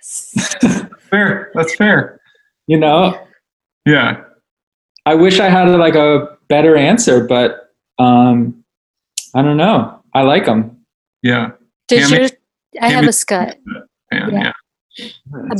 [1.10, 1.50] fair.
[1.54, 2.20] That's fair.
[2.66, 3.26] You know,
[3.84, 4.22] Yeah,
[5.04, 7.65] I wish I had like a better answer, but
[7.98, 8.64] um,
[9.34, 10.02] I don't know.
[10.14, 10.78] I like them.
[11.22, 11.50] yeah.
[11.88, 12.30] Does Tammy- your
[12.82, 13.54] I have Tammy- a Skutt.
[14.12, 14.52] Fan, Yeah.
[14.98, 15.08] yeah.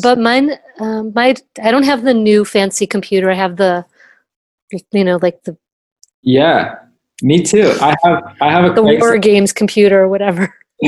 [0.03, 3.31] But mine, um, my I don't have the new fancy computer.
[3.31, 3.85] I have the,
[4.93, 5.57] you know, like the
[6.23, 6.77] Yeah,
[7.23, 7.73] me too.
[7.81, 10.55] I have I have a the Craigslist, war games computer or whatever.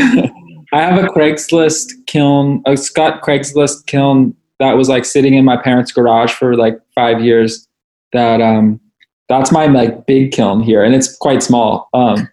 [0.73, 5.57] I have a Craigslist kiln, a Skutt Craigslist kiln that was like sitting in my
[5.57, 7.67] parents' garage for like five years.
[8.13, 8.81] That um,
[9.29, 11.89] that's my like big kiln here, and it's quite small.
[11.95, 12.29] Um,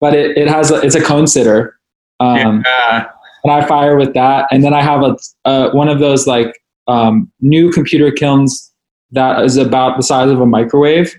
[0.00, 1.78] but it, it has a, it's a cone sitter.
[2.20, 3.06] Um, yeah.
[3.44, 4.46] and I fire with that.
[4.50, 8.72] And then I have a uh, one of those like um, new computer kilns
[9.12, 11.14] that is about the size of a microwave,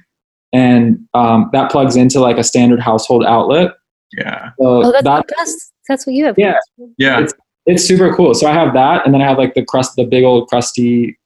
[0.53, 3.71] and um, that plugs into like a standard household outlet.
[4.17, 4.51] Yeah.
[4.59, 6.35] So Oh, that's that that's, that's what you have.
[6.37, 6.57] Yeah.
[6.97, 7.17] Yeah.
[7.19, 7.33] It's-
[7.69, 8.33] it's super cool.
[8.33, 11.19] So I have that, and then I have like the crust, the big old crusty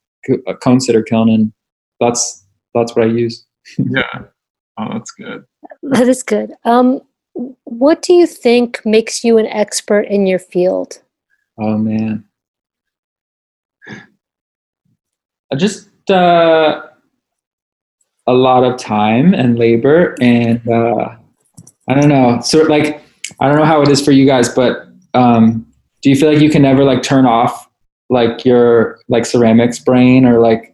[0.48, 1.54] uh, cone sitter kiln, and
[2.00, 3.46] that's that's what I use.
[3.90, 4.24] Yeah.
[4.78, 5.44] Oh, that's good.
[5.84, 6.54] That is good.
[6.64, 7.02] Um,
[7.66, 11.02] what do you think makes you an expert in your field?
[11.60, 12.26] Oh man.
[13.88, 16.84] I just uh,
[18.28, 21.16] a lot of time and labor and uh,
[21.88, 22.40] I don't know.
[22.42, 23.04] Sort of like
[23.40, 25.66] I don't know how it is for you guys, but um,
[26.02, 27.70] do you feel like you can never like turn off
[28.10, 30.71] like your like ceramics brain or like,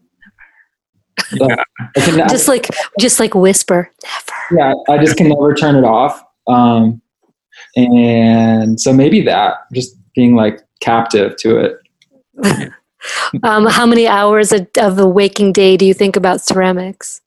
[1.32, 1.60] like
[1.96, 2.68] I can, Just like
[3.00, 3.92] just like whisper.
[4.52, 4.78] Never.
[4.88, 6.24] yeah, I just can never turn it off.
[6.48, 7.02] Um,
[7.76, 12.72] and so maybe that just being like captive to it.
[13.44, 17.22] um, how many hours of, of a waking day do you think about ceramics?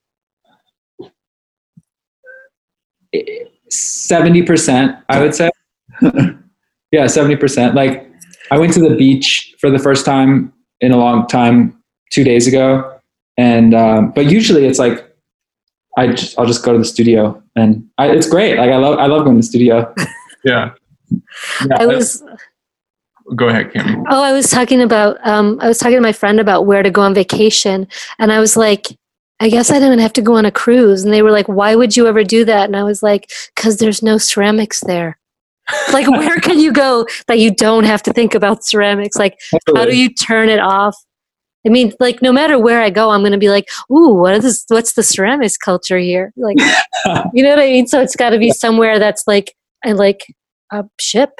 [3.68, 5.50] Seventy percent, I would say.
[6.92, 7.74] yeah, seventy percent.
[7.74, 8.10] Like
[8.50, 12.46] I went to the beach for the first time in a long time two days
[12.46, 12.99] ago,
[13.36, 15.06] and um, but usually it's like
[15.96, 18.56] I just I'll just go to the studio and I, it's great.
[18.56, 19.92] Like I love I love going to the studio.
[20.42, 20.70] Yeah.
[21.10, 22.22] Yeah, I was
[23.36, 24.04] Go ahead, Cammi.
[24.08, 26.90] oh, I was talking about um, I was talking to my friend about where to
[26.90, 27.86] go on vacation,
[28.18, 28.86] and I was like,
[29.38, 31.76] I guess I didn't have to go on a cruise, and they were like, Why
[31.76, 32.64] would you ever do that?
[32.64, 35.18] And I was like, Because there's no ceramics there.
[35.92, 39.16] like, where can you go that you don't have to think about ceramics?
[39.16, 39.38] Like,
[39.76, 40.96] how do you turn it off?
[41.66, 44.34] I mean, like, no matter where I go, I'm going to be like, "Ooh, what
[44.34, 44.64] is this?
[44.68, 46.58] What's the ceramics culture here?" Like,
[47.34, 47.86] you know what I mean?
[47.86, 50.20] So it's got to be somewhere that's like, I like
[50.72, 51.30] a ship.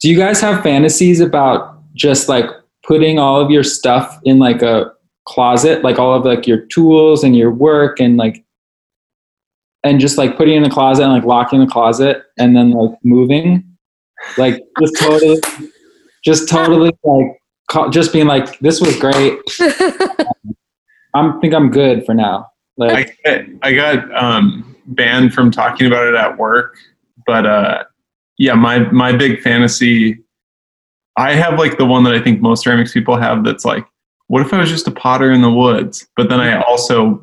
[0.00, 2.46] Do you guys have fantasies about just like
[2.86, 4.90] putting all of your stuff in like a
[5.26, 8.44] closet, like all of like your tools and your work and like
[9.84, 12.98] and just like putting in the closet and like locking the closet and then like
[13.04, 13.64] moving?
[14.36, 15.40] Like just totally
[16.24, 17.39] just totally like
[17.90, 19.38] just being like this was great.
[21.14, 22.48] I'm think I'm good for now.
[22.76, 26.76] Like I got, I got um, banned from talking about it at work,
[27.26, 27.84] but uh,
[28.38, 30.18] yeah, my my big fantasy.
[31.16, 33.44] I have like the one that I think most ceramics people have.
[33.44, 33.84] That's like,
[34.28, 36.06] what if I was just a potter in the woods?
[36.16, 37.22] But then I also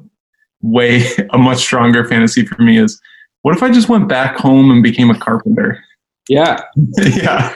[0.62, 3.02] way a much stronger fantasy for me is,
[3.42, 5.84] what if I just went back home and became a carpenter?
[6.30, 6.62] yeah.
[6.98, 7.56] yeah,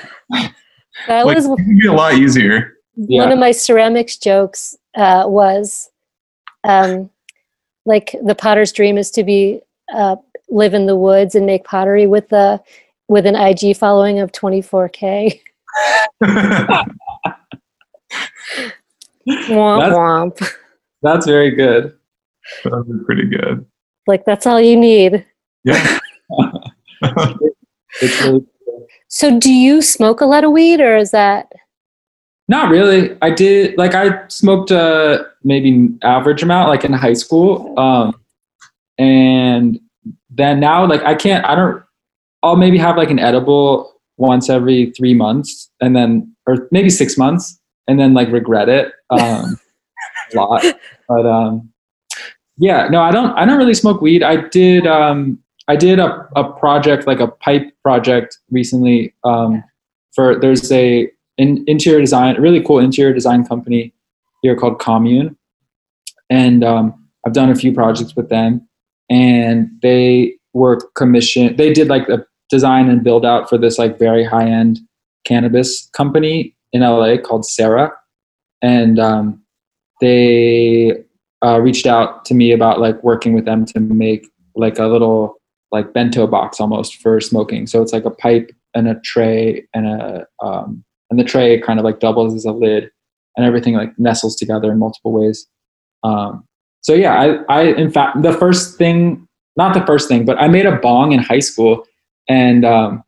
[1.07, 2.73] that like, was it would be a lot easier.
[3.07, 3.23] Yeah.
[3.23, 5.89] one of my ceramics jokes uh, was
[6.63, 7.09] um,
[7.85, 9.61] like the potter's dream is to be
[9.93, 10.15] uh,
[10.49, 12.61] live in the woods and make pottery with the
[13.07, 15.39] with an IG following of 24k.
[16.21, 16.95] Womp
[19.79, 20.51] That's- womp.
[21.03, 21.97] That's very good.
[22.63, 23.65] that would pretty good.
[24.07, 25.25] Like that's all you need.
[25.63, 25.97] Yeah.
[28.01, 28.45] It's really
[29.09, 31.51] So do you smoke a lot of weed or is that
[32.51, 33.15] Not really.
[33.21, 37.73] I did like I smoked a maybe average amount like in high school.
[37.79, 38.13] Um
[38.97, 39.79] and
[40.29, 41.81] then now like I can't I don't
[42.43, 47.17] I'll maybe have like an edible once every 3 months and then or maybe 6
[47.17, 49.57] months and then like regret it um
[50.33, 50.65] a lot.
[51.07, 51.71] But um
[52.57, 54.23] yeah, no, I don't I don't really smoke weed.
[54.23, 59.63] I did um I did a, a project like a pipe project recently um
[60.13, 61.09] for there's a
[61.41, 63.93] in, interior design, a really cool interior design company
[64.43, 65.35] here called Commune,
[66.29, 68.67] and um, I've done a few projects with them,
[69.09, 71.57] and they were commissioned.
[71.57, 74.79] They did like a design and build out for this like very high end
[75.25, 77.91] cannabis company in LA called Sarah,
[78.61, 79.41] and um,
[79.99, 80.93] they
[81.43, 85.41] uh, reached out to me about like working with them to make like a little
[85.71, 87.65] like bento box almost for smoking.
[87.65, 91.77] So it's like a pipe and a tray and a um, and the tray kind
[91.77, 92.89] of like doubles as a lid
[93.37, 95.47] and everything like nestles together in multiple ways.
[96.03, 96.47] Um,
[96.81, 100.47] so yeah I, I in fact the first thing not the first thing but i
[100.47, 101.85] made a bong in high school
[102.27, 103.03] and um,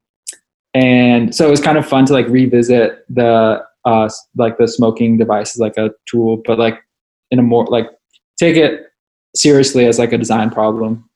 [0.75, 5.17] and so it was kind of fun to like revisit the uh, like the smoking
[5.17, 6.83] device as like a tool but like
[7.31, 7.89] in a more like
[8.37, 8.87] take it
[9.35, 11.09] seriously as like a design problem.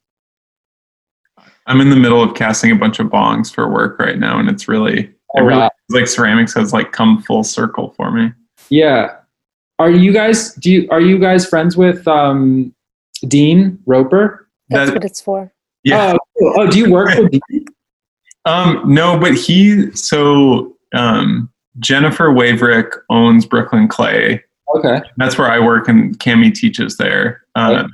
[1.67, 4.49] I'm in the middle of casting a bunch of bongs for work right now, and
[4.49, 5.69] it's really, it really wow.
[5.89, 8.31] like ceramics has like come full circle for me.
[8.69, 9.15] yeah
[9.79, 12.73] are you guys do you are you guys friends with um,
[13.27, 15.53] dean roper that's That- what it's for?
[15.83, 16.13] Yeah.
[16.15, 16.53] Oh, cool.
[16.57, 17.65] oh, do you work with Dean?
[18.45, 24.43] Um, no, but he so um, Jennifer Waverick owns Brooklyn Clay.
[24.75, 25.01] Okay.
[25.17, 27.43] That's where I work, and Cammi teaches there.
[27.55, 27.85] Um, Right.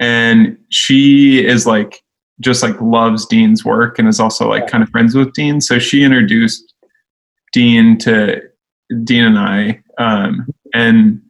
[0.00, 2.02] And she is like
[2.42, 5.60] just like loves Dean's work and is also like kind of friends with Dean.
[5.60, 6.74] So she introduced
[7.52, 8.42] Dean to
[9.04, 11.20] Dean and I, um, and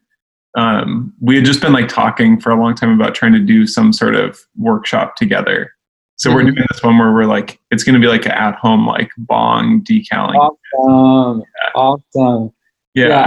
[0.56, 3.66] um, we had just been like talking for a long time about trying to do
[3.66, 5.72] some sort of workshop together.
[6.16, 6.54] So we're Mhm.
[6.56, 9.10] doing this one where we're like, it's going to be like an at home like
[9.18, 10.36] bong decaling.
[10.38, 11.42] Awesome.
[11.74, 12.52] Awesome.
[12.94, 13.08] yeah.
[13.08, 13.26] Yeah.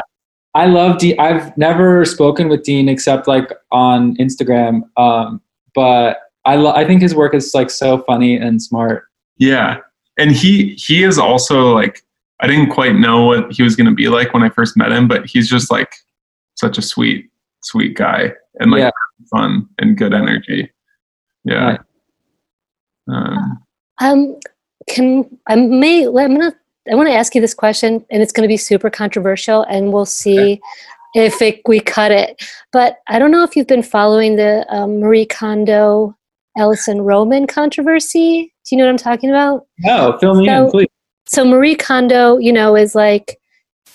[0.54, 1.20] I love Dean.
[1.20, 4.84] I've never spoken with Dean except like on Instagram.
[4.96, 5.42] Um,
[5.74, 9.06] but I lo- I think his work is like so funny and smart.
[9.38, 9.78] Yeah.
[10.18, 12.04] And he he is also like
[12.42, 14.92] I didn't quite know what he was going to be like when I first met
[14.92, 15.94] him, but he's just like
[16.56, 17.30] such a sweet
[17.64, 18.92] sweet guy and like Yeah.
[19.32, 20.72] fun and good energy.
[21.44, 21.64] Yeah.
[21.66, 21.80] Right.
[23.08, 23.64] Um,
[24.02, 24.36] Um,
[24.88, 26.54] can I may I'm gonna
[26.92, 29.92] I want to ask you this question, and it's going to be super controversial, and
[29.92, 30.62] we'll see
[31.16, 32.44] if it, we cut it.
[32.72, 36.16] But I don't know if you've been following the um, Marie Kondo,
[36.58, 38.54] Alison Roman controversy.
[38.66, 39.66] Do you know what I'm talking about?
[39.80, 40.88] No, fill me So- in, please.
[41.28, 43.38] so Marie Kondo, you know, is like,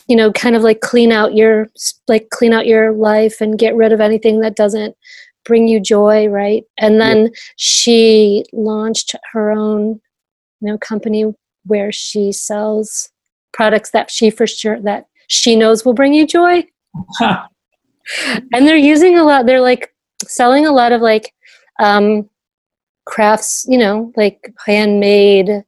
[0.09, 1.69] you know, kind of like clean out your
[2.09, 4.97] like clean out your life and get rid of anything that doesn't
[5.45, 6.65] bring you joy, right?
[6.79, 10.01] And then she launched her own,
[10.61, 11.25] you know, company
[11.67, 13.11] where she sells
[13.53, 16.65] products that she for sure that she knows will bring you joy.
[17.21, 19.95] and they're using a lot they're like
[20.25, 21.33] selling a lot of like
[21.81, 22.29] um
[23.07, 25.65] crafts you know like handmade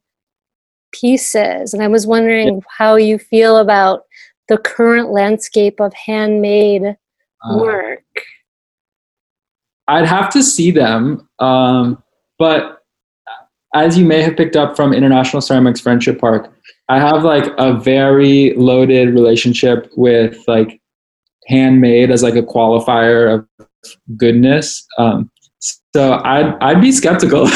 [0.91, 1.73] pieces.
[1.73, 4.03] And i was wondering how you feel about
[4.47, 6.95] the current landscape of handmade
[7.43, 8.03] Uh, work.
[9.87, 12.01] I'd have to see them, um,
[12.39, 12.83] but
[13.73, 16.53] as you may have picked up from International Ceramics Friendship Park,
[16.89, 20.79] I have like a very loaded relationship with like
[21.47, 23.67] handmade as like a qualifier of
[24.15, 24.85] goodness.
[24.97, 25.31] Um,
[25.95, 27.47] so I'd I'd be skeptical.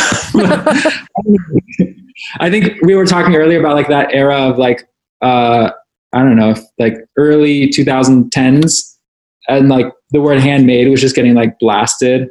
[2.40, 4.88] I think we were talking earlier about like that era of like
[5.22, 5.72] uh,
[6.14, 8.96] I don't know, like early 2010s,
[9.48, 12.30] and like the word handmade was just getting like blasted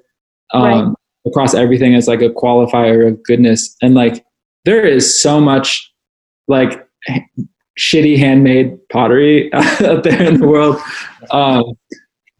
[0.54, 0.94] um, Right.
[1.26, 3.76] across everything as like a qualifier of goodness.
[3.82, 4.24] And like
[4.64, 5.92] there is so much
[6.48, 6.86] like
[7.78, 10.80] shitty handmade pottery out there in the world.
[11.30, 11.64] Um,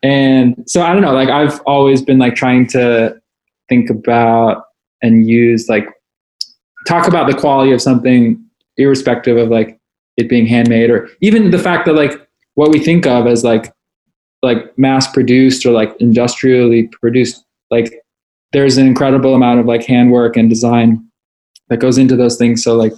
[0.03, 3.17] and so I don't know, like I've always been like trying to
[3.69, 4.65] think about
[5.03, 5.87] and use like
[6.87, 8.43] talk about the quality of something
[8.77, 9.79] irrespective of like
[10.17, 13.73] it being handmade or even the fact that like what we think of as like
[14.43, 18.03] like mass produced or like industrially produced like
[18.53, 21.07] there's an incredible amount of like handwork and design
[21.69, 22.63] that goes into those things.
[22.63, 22.93] So like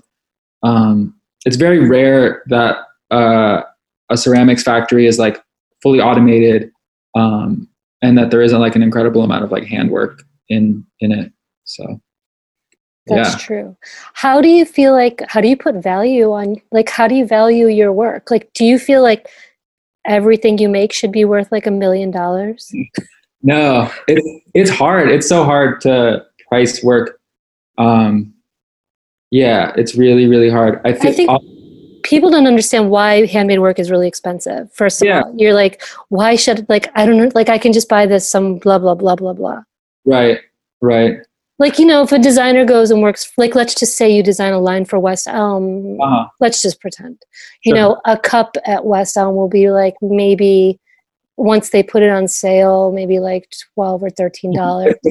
[0.63, 1.15] um
[1.45, 2.77] it's very rare that
[3.11, 3.63] uh
[4.11, 5.43] a ceramics factory is like
[5.83, 6.71] fully automated
[7.15, 7.69] um
[8.03, 11.33] and that there isn't like an incredible amount of like handwork in in it
[11.65, 12.01] so
[13.07, 13.77] that's yeah true
[14.15, 17.27] how do you feel like how do you put value on like how do you
[17.27, 19.29] value your work like do you feel like
[20.07, 22.73] everything you make should be worth like a million dollars
[23.43, 25.11] No, it's it's hard.
[25.11, 27.21] It's so hard to price work.
[27.79, 28.35] Um,
[29.31, 30.81] yeah, it's really really hard.
[30.85, 31.31] I, thi- I think
[32.03, 34.73] people don't understand why handmade work is really expensive.
[34.73, 35.23] First of Yeah.
[35.23, 38.29] all, you're like, why should like I don't know, like I can just buy this
[38.29, 39.63] some blah blah blah blah blah.
[40.09, 40.39] Right,
[40.81, 41.19] right.
[41.61, 44.53] Like you know, if a designer goes and works, like let's just say you design
[44.53, 46.01] a line for West Elm.
[46.01, 46.29] Uh-huh.
[46.41, 47.21] Let's just pretend,
[47.65, 50.79] you know, a cup at West Elm will be like maybe
[51.37, 54.95] once they put it on sale, maybe like twelve or thirteen dollars.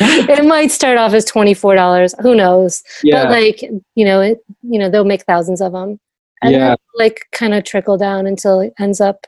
[0.00, 2.14] it might start off as twenty four dollars.
[2.20, 2.82] Who knows?
[3.04, 3.62] yeah, but like
[3.94, 6.00] you know it you know they'll make thousands of them
[6.42, 6.74] and Yeah.
[6.96, 9.26] like kind of trickle down until it ends up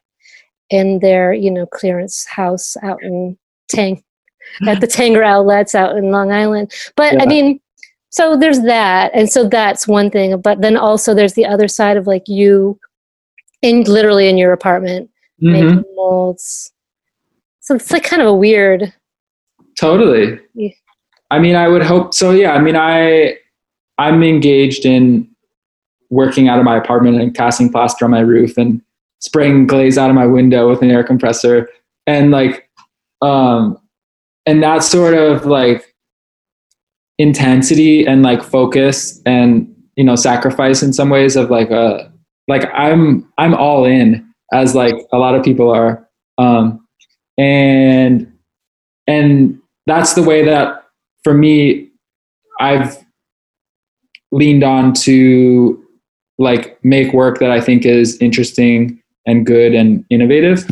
[0.70, 3.38] in their you know clearance house out in
[3.68, 4.02] tang
[4.66, 7.58] at the tanger outlets out in long island but i mean
[8.10, 11.96] so there's that and so that's one thing but then also there's the other side
[11.96, 12.78] of like you
[13.62, 15.08] in literally in your apartment
[15.42, 15.52] Mhm.
[15.52, 16.72] making molds
[17.60, 18.92] so it's like kind of a weird
[19.78, 20.38] totally.
[20.54, 20.68] Yeah.
[21.30, 22.30] I mean, I would hope so.
[22.30, 23.36] Yeah, I mean, I
[23.98, 25.26] I'm engaged in
[26.10, 28.82] working out of my apartment and casting plaster on my roof and
[29.20, 31.68] spraying glaze out of my window with an air compressor
[32.06, 32.68] and like
[33.22, 33.78] um
[34.46, 35.94] and that sort of like
[37.18, 42.10] intensity and like focus and you know sacrifice in some ways of like a
[42.48, 46.06] like i'm i'm all in as like a lot of people are.
[46.36, 46.86] Um
[47.38, 48.30] and
[49.06, 50.84] and that's the way that
[51.24, 51.88] for me
[52.60, 52.98] i've
[54.30, 55.82] leaned on to
[56.38, 60.68] like make work that i think is interesting and good and innovative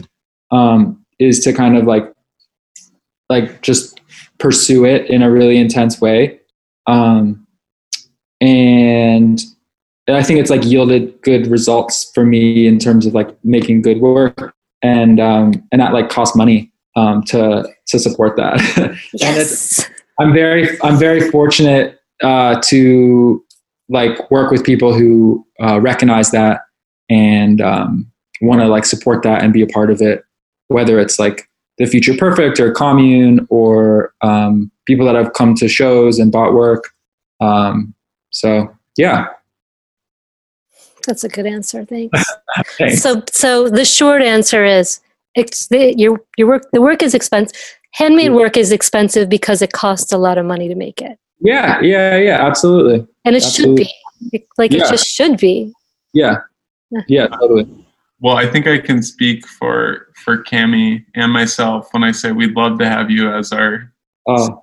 [0.50, 2.12] um, is to kind of like
[3.30, 4.00] like just
[4.38, 6.38] pursue it in a really intense way.
[6.86, 7.46] Um,
[8.42, 9.42] and
[10.08, 14.00] i think it's like yielded good results for me in terms of like making good
[14.00, 18.60] work and um, and that like cost money um, to to support that.
[19.22, 19.90] And it's yes.
[20.18, 23.44] I'm very I'm very fortunate uh, to
[23.88, 26.62] like work with people who uh, recognize that
[27.08, 28.10] and um,
[28.40, 30.24] want to like support that and be a part of it,
[30.68, 31.48] whether it's like
[31.80, 36.52] the Future Perfect or Commune or um, people that have come to shows and bought
[36.52, 36.90] work.
[37.40, 37.94] Um,
[38.28, 39.28] so yeah,
[41.06, 42.22] that's a good answer thanks
[42.78, 43.02] thanks.
[43.02, 45.00] So, so the short answer is,
[45.34, 46.70] it's the, your your work.
[46.72, 47.56] The work is expensive.
[47.94, 51.80] Handmade work is expensive because it costs a lot of money to make it, yeah,
[51.80, 53.06] yeah, yeah, absolutely.
[53.24, 53.90] and it should be.
[54.58, 54.84] Like Yeah.
[54.84, 55.72] it just should be.
[56.12, 56.40] Yeah.
[57.08, 57.66] Yeah, totally.
[58.20, 62.54] Well, I think I can speak for for Cammi and myself when I say we'd
[62.54, 63.92] love to have you as our
[64.28, 64.62] Oh,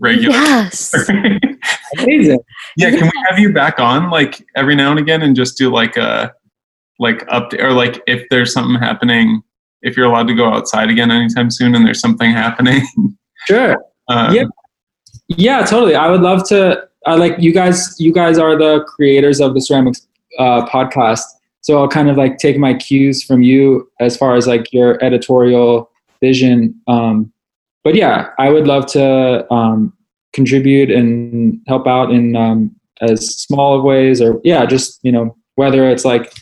[0.00, 0.34] regular.
[0.34, 0.92] Yes.
[1.98, 2.38] amazing.
[2.76, 5.70] yeah, can we have you back on like every now and again and just do
[5.70, 6.32] like a
[6.98, 9.42] like update or like if there's something happening,
[9.82, 12.82] if you're allowed to go outside again anytime soon and there's something happening.
[13.46, 13.76] Sure.
[14.08, 14.44] um, Yeah.
[15.28, 15.94] Yeah, totally.
[15.94, 16.88] I would love to.
[17.06, 17.94] I like you guys.
[17.98, 20.06] You guys are the creators of the ceramics
[20.38, 21.22] uh, podcast,
[21.64, 25.02] so I'll kind of like take my cues from you as far as like your
[25.02, 25.90] editorial
[26.20, 26.78] vision.
[26.86, 27.32] Um,
[27.82, 29.94] but yeah, I would love to um,
[30.34, 35.34] contribute and help out in um, as small of ways, or yeah, just you know
[35.54, 36.34] whether it's like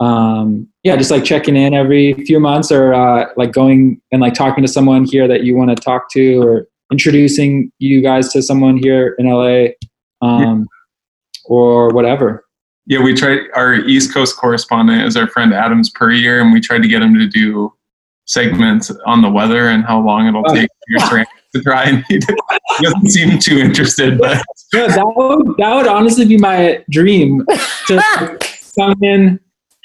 [0.00, 4.34] um, yeah, just like checking in every few months, or uh, like going and like
[4.34, 8.42] talking to someone here that you want to talk to, or introducing you guys to
[8.42, 9.68] someone here in LA,
[10.20, 10.68] um,
[11.46, 12.41] or whatever.
[12.86, 16.82] Yeah, we tried our East Coast correspondent is our friend Adams Purrier, and we tried
[16.82, 17.72] to get him to do
[18.26, 20.54] segments on the weather and how long it'll Oh.
[20.54, 21.84] take for your ceramics to dry.
[21.84, 22.18] And he
[22.82, 27.44] doesn't seem too interested, but Yeah, that would that would honestly be my dream
[27.86, 28.00] to
[28.78, 29.38] come in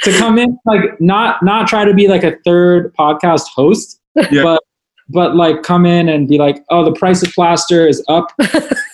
[0.03, 3.99] to come in like not not try to be like a third podcast host,
[4.31, 4.43] Yeah.
[4.43, 4.63] but
[5.09, 8.27] but like come in and be like, oh, the price of plaster is up.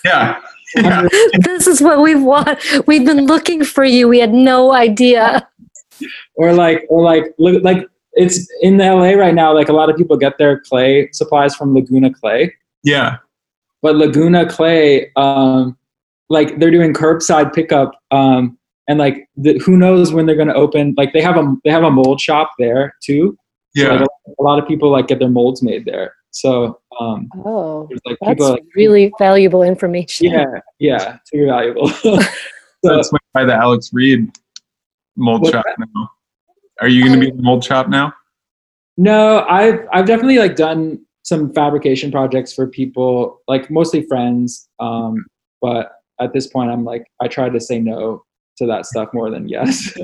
[0.04, 0.40] yeah.
[0.76, 1.06] Yeah.
[1.40, 2.58] this is what we've want.
[2.86, 4.08] We've been looking for you.
[4.08, 5.48] We had no idea.
[6.36, 9.52] or like or like look like it's in LA right now.
[9.54, 13.16] Like a lot of people get their clay supplies from Laguna Clay, Yeah.
[13.82, 15.76] but Laguna Clay, um,
[16.28, 18.56] like they're doing curbside pickup, um,
[18.88, 20.94] and like the, who knows when they're going to open?
[20.96, 23.36] Like they have a they have a mold shop there too.
[23.76, 23.92] So, Yeah.
[23.94, 26.14] like a, a lot of people like get their molds made there.
[26.34, 30.26] So um, Oh, like that's people like really valuable information.
[30.26, 30.44] yeah
[30.80, 31.88] yeah it's very valuable.
[31.88, 32.18] so,
[32.82, 34.36] That's by the Alex Reed
[35.16, 36.10] mold What's shop now.
[36.80, 38.12] Are you going to be in the mold shop now?
[38.96, 44.68] No, I've I've definitely like done some fabrication projects for people, like mostly friends.
[44.80, 45.24] Um,
[45.62, 48.24] but at this point, I'm like I try to say no
[48.58, 49.96] to that stuff more than yes.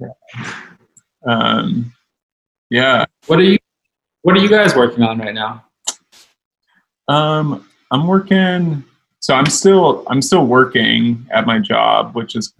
[1.26, 1.92] Um,
[2.70, 3.04] yeah.
[3.26, 3.58] what are you
[4.22, 5.64] What are you guys working on right now?
[7.08, 8.84] Um, I'm working.
[9.18, 12.52] So I'm still I'm still working at my job, which has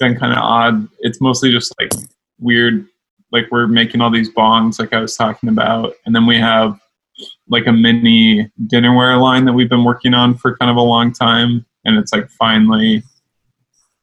[0.00, 0.88] been kind of odd.
[1.00, 1.90] It's mostly just like
[2.38, 2.86] weird.
[3.30, 6.80] Like we're making all these bongs, like I was talking about, and then we have
[7.48, 11.12] like a mini dinnerware line that we've been working on for kind of a long
[11.12, 13.02] time, and it's like finally.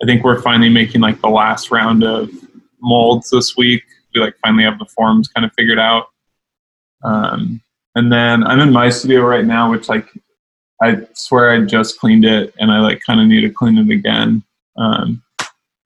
[0.03, 2.29] I think we're finally making like the last round of
[2.86, 3.83] molds this week.
[4.13, 6.07] We like finally have the forms kind of figured out.
[7.03, 7.61] Um,
[7.95, 10.07] and then I'm in my studio right now, which like
[10.81, 13.89] I swear I just cleaned it, and I like kind of need to clean it
[13.89, 14.43] again.
[14.77, 15.23] Um,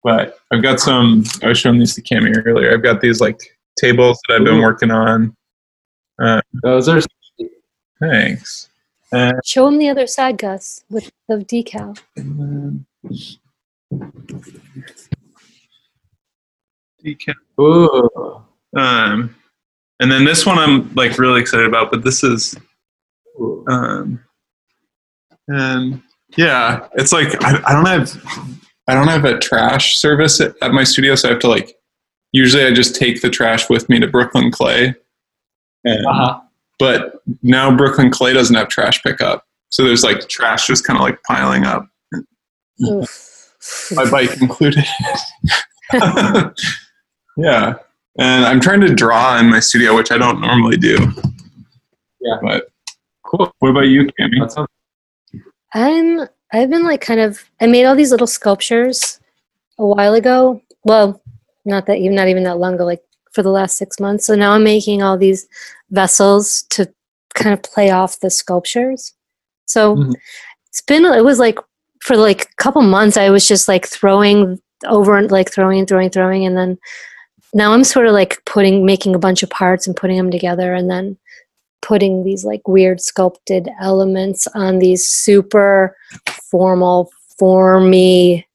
[0.03, 1.23] but I've got some.
[1.43, 2.73] I was showing these to Cammi earlier.
[2.73, 3.39] I've got these like
[3.77, 5.35] tables that I've been working on.
[6.21, 7.01] Uh, Those are
[7.99, 8.69] Thanks.
[9.11, 11.97] And Show them the other side, Gus, with the decal.
[17.03, 17.17] Then-
[17.59, 18.41] ooh.
[18.75, 19.35] Um,
[19.99, 22.55] and then this one I'm like really excited about, but this is
[23.67, 24.23] um,
[25.47, 26.01] and
[26.37, 30.71] yeah, it's like I, I don't have I don't have a trash service at, at
[30.71, 31.75] my studio, so I have to like
[32.31, 34.93] usually I just take the trash with me to Brooklyn Clay,
[35.85, 36.39] and, Uh-huh.
[36.77, 41.03] but now Brooklyn Clay doesn't have trash pickup, so there's like trash just kind of
[41.03, 41.87] like piling up,
[42.83, 43.53] Oof.
[43.95, 44.85] my bike included.
[47.43, 47.75] yeah,
[48.17, 50.97] and I'm trying to draw in my studio, which I don't normally do.
[52.21, 52.37] Yeah.
[52.41, 52.67] but
[53.23, 53.53] Cool.
[53.59, 54.49] what about you, Cammi?
[54.51, 54.67] Sounds
[55.73, 56.21] I'm
[56.51, 59.19] I've been like kind of I made all these little sculptures
[59.77, 60.61] a while ago.
[60.83, 61.21] Well,
[61.65, 64.25] not that even not even that long ago, like for the last six months.
[64.25, 65.47] So now I'm making all these
[65.91, 66.91] vessels to
[67.35, 69.13] kind of play off the sculptures.
[69.65, 70.15] So Mhm.
[70.69, 71.59] it's been it was like
[72.01, 75.87] for like a couple months I was just like throwing over and like throwing and
[75.87, 76.77] throwing, throwing, and then
[77.53, 80.73] now I'm sort of like putting making a bunch of parts and putting them together
[80.73, 81.17] and then
[81.81, 85.95] putting these like weird sculpted elements on these super
[86.51, 88.45] formal, formy,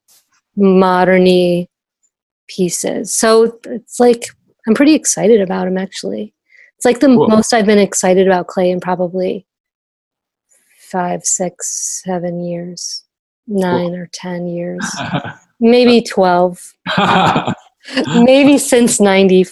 [0.59, 1.69] moderny
[2.49, 3.13] pieces.
[3.13, 4.25] So it's like
[4.67, 6.33] I'm pretty excited about them actually.
[6.77, 7.29] It's like the Cool.
[7.29, 9.47] most I've been excited about clay in probably
[10.79, 13.03] five, six, seven years,
[13.47, 14.85] nine or ten years,
[15.61, 16.75] maybe twelve,
[18.22, 19.47] maybe since 90,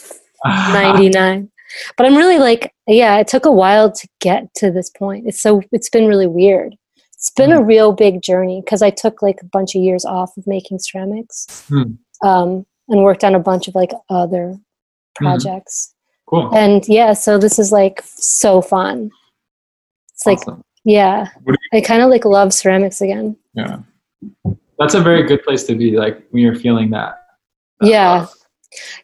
[0.45, 1.51] 99.
[1.97, 5.27] but I'm really like, yeah, it took a while to get to this point.
[5.27, 6.75] It's so it's been really weird.
[7.15, 10.37] It's been a real big journey because I took like a bunch of years off
[10.37, 11.93] of making ceramics, Hmm.
[12.27, 14.59] um, and worked on a bunch of like other
[15.15, 15.95] projects.
[16.29, 16.51] Cool.
[16.57, 19.11] And yeah, so this is like so fun.
[20.15, 20.39] It's like
[20.85, 21.29] yeah,
[21.73, 23.37] I kind of like love ceramics again.
[23.55, 23.79] Yeah.
[24.79, 27.22] That's a very good place to be, like when you're feeling that.
[27.83, 28.27] Yeah.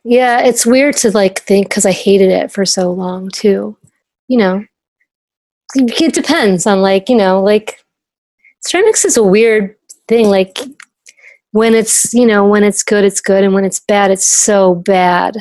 [0.04, 3.76] Yeah, it's weird to like think because I hated it for so long too.
[4.28, 4.64] You know,
[5.74, 7.78] it depends on like you know like
[8.64, 9.76] ceramics is a weird
[10.06, 10.28] thing.
[10.28, 10.58] Like
[11.52, 14.74] when it's you know when it's good, it's good, and when it's bad, it's so
[14.74, 15.36] bad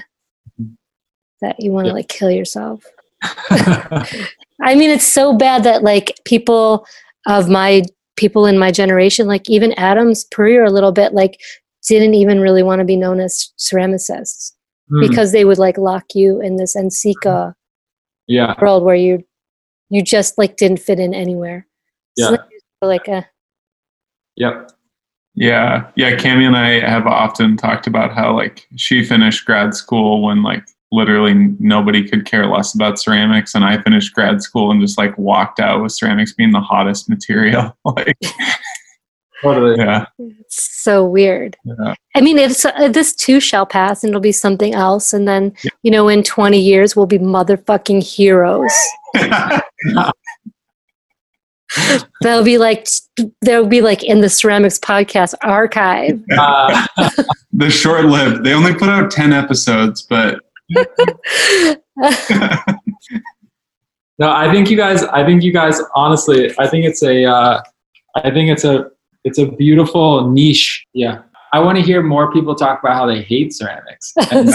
[1.42, 1.94] that you want to Yeah.
[1.94, 2.84] like kill yourself.
[3.50, 6.86] I mean, it's so bad that like people
[7.28, 7.84] of my
[8.18, 11.40] people in my generation, like even Adam's career, a little bit like
[11.88, 14.54] didn't even really want to be known as ceramicists
[14.90, 15.02] Hmm.
[15.02, 17.54] because they would like lock you in this NCECA
[18.28, 18.56] yeah.
[18.62, 19.24] world where you
[19.90, 21.68] you just like didn't fit in anywhere.
[22.16, 22.26] Yeah.
[22.26, 22.40] So then
[22.82, 23.24] like, uh,
[24.36, 24.72] Yep.
[25.36, 25.88] Yeah.
[25.96, 26.16] Yeah.
[26.16, 30.64] Cammi and I have often talked about how like she finished grad school when like
[30.92, 35.18] literally nobody could care less about ceramics and I finished grad school and just like
[35.18, 37.78] walked out with ceramics being the hottest material.
[37.86, 38.18] like
[39.44, 39.76] Totally.
[39.78, 40.06] yeah.
[40.18, 41.56] it's so weird.
[41.64, 41.94] Yeah.
[42.16, 45.14] I mean, it's uh, this too shall pass, and it'll be something else.
[45.14, 45.72] And then Yeah.
[45.84, 48.74] you know, in twenty years, we'll be motherfucking heroes.
[52.22, 52.88] They'll be like,
[53.42, 56.20] they'll be like in the ceramics podcast archive.
[56.38, 56.88] Uh,
[57.52, 58.44] the short lived.
[58.44, 60.40] They only put out 10 episodes, but
[64.18, 65.04] no, I think you guys.
[65.04, 65.80] I think you guys.
[65.96, 67.26] Honestly, I think it's a.
[67.26, 67.62] Uh,
[68.16, 68.90] I think it's a.
[69.28, 70.86] It's a beautiful niche.
[70.94, 71.22] Yeah.
[71.52, 74.50] I want to hear more people talk about how they hate ceramics and,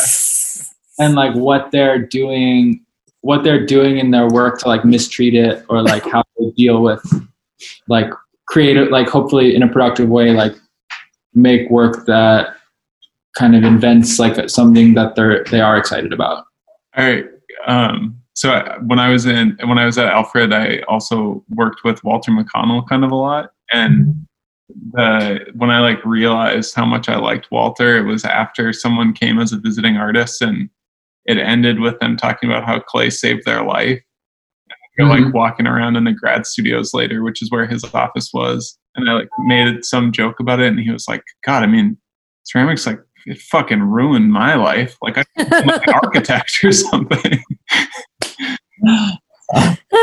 [0.98, 2.82] and like what they're doing,
[3.20, 6.82] what they're doing in their work to like mistreat it or like how they deal
[6.82, 7.02] with
[7.86, 8.10] like
[8.46, 10.54] create it, like hopefully in a productive way, like
[11.34, 12.56] make work that
[13.36, 16.46] kind of invents like something that they're they are excited about.
[16.96, 17.26] All right.
[17.66, 21.84] Um, so I, when I was in when I was at Alfred, I also worked
[21.84, 24.26] with Walter McConnell kind of a lot, and
[24.92, 29.38] the when I like realized how much I liked Walter, it was after someone came
[29.38, 30.68] as a visiting artist, and
[31.24, 34.00] it ended with them talking about how clay saved their life.
[34.98, 35.36] You're like mm-hmm.
[35.36, 39.14] walking around in the grad studios later, which is where his office was, and I
[39.14, 41.96] like made some joke about it, and he was like, "God, I mean,
[42.44, 44.96] ceramics like." It fucking ruined my life.
[45.00, 47.40] Like I like architect or something.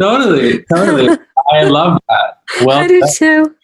[0.00, 1.16] Totally, totally.
[1.50, 2.35] I love that.
[2.64, 3.54] Well, I do too.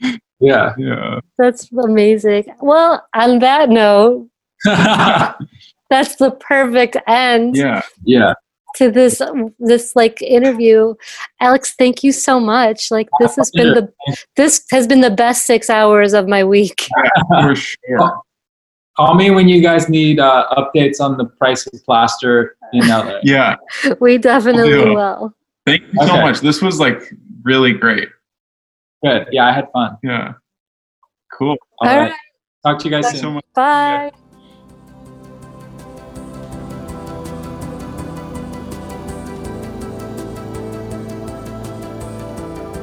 [0.41, 0.74] yeah.
[0.78, 1.20] Yeah.
[1.39, 2.45] That's amazing.
[2.61, 4.28] Well, on that note,
[4.64, 7.83] that's the perfect end Yeah.
[8.05, 8.35] yeah.
[8.76, 9.20] to this
[9.59, 10.95] this like interview.
[11.41, 12.91] Alex, thank you so much.
[12.91, 13.93] Like this has been the
[14.37, 16.89] this has been the best six hours of my week.
[17.43, 18.22] For sure.
[18.97, 23.20] Call me when you guys need uh, updates on the price of plaster in LA.
[23.22, 23.57] Yeah.
[24.01, 25.35] We definitely will.
[25.66, 26.41] Thank you so much.
[26.41, 27.01] This was like
[27.43, 28.09] really great.
[29.03, 29.28] Good.
[29.32, 29.98] Yeah, I had fun.
[30.03, 30.34] Yeah.
[31.32, 31.57] Cool.
[31.78, 32.11] All All right.
[32.11, 32.18] right.
[32.64, 33.28] Talk to you guys Thanks soon.
[33.30, 33.44] so much.
[33.55, 34.12] Bye.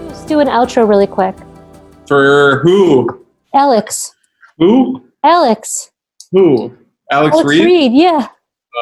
[0.07, 1.35] Let's do an outro really quick.
[2.07, 3.25] For who?
[3.53, 4.13] Alex.
[4.57, 5.03] Who?
[5.23, 5.91] Alex.
[6.31, 6.75] Who?
[7.11, 7.65] Alex, Alex Reed?
[7.65, 7.91] Reed.
[7.93, 8.27] Yeah.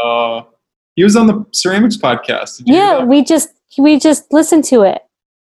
[0.03, 0.43] Uh,
[0.95, 2.57] he was on the ceramics podcast.
[2.57, 3.03] Did you Yeah.
[3.03, 5.01] We just we just listened to it.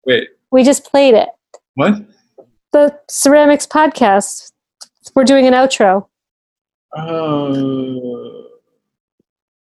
[0.06, 1.28] Wait, We just played it.
[1.80, 2.04] What?
[2.72, 4.52] The ceramics podcast.
[5.14, 6.06] We're doing an outro.
[6.94, 8.46] Uh,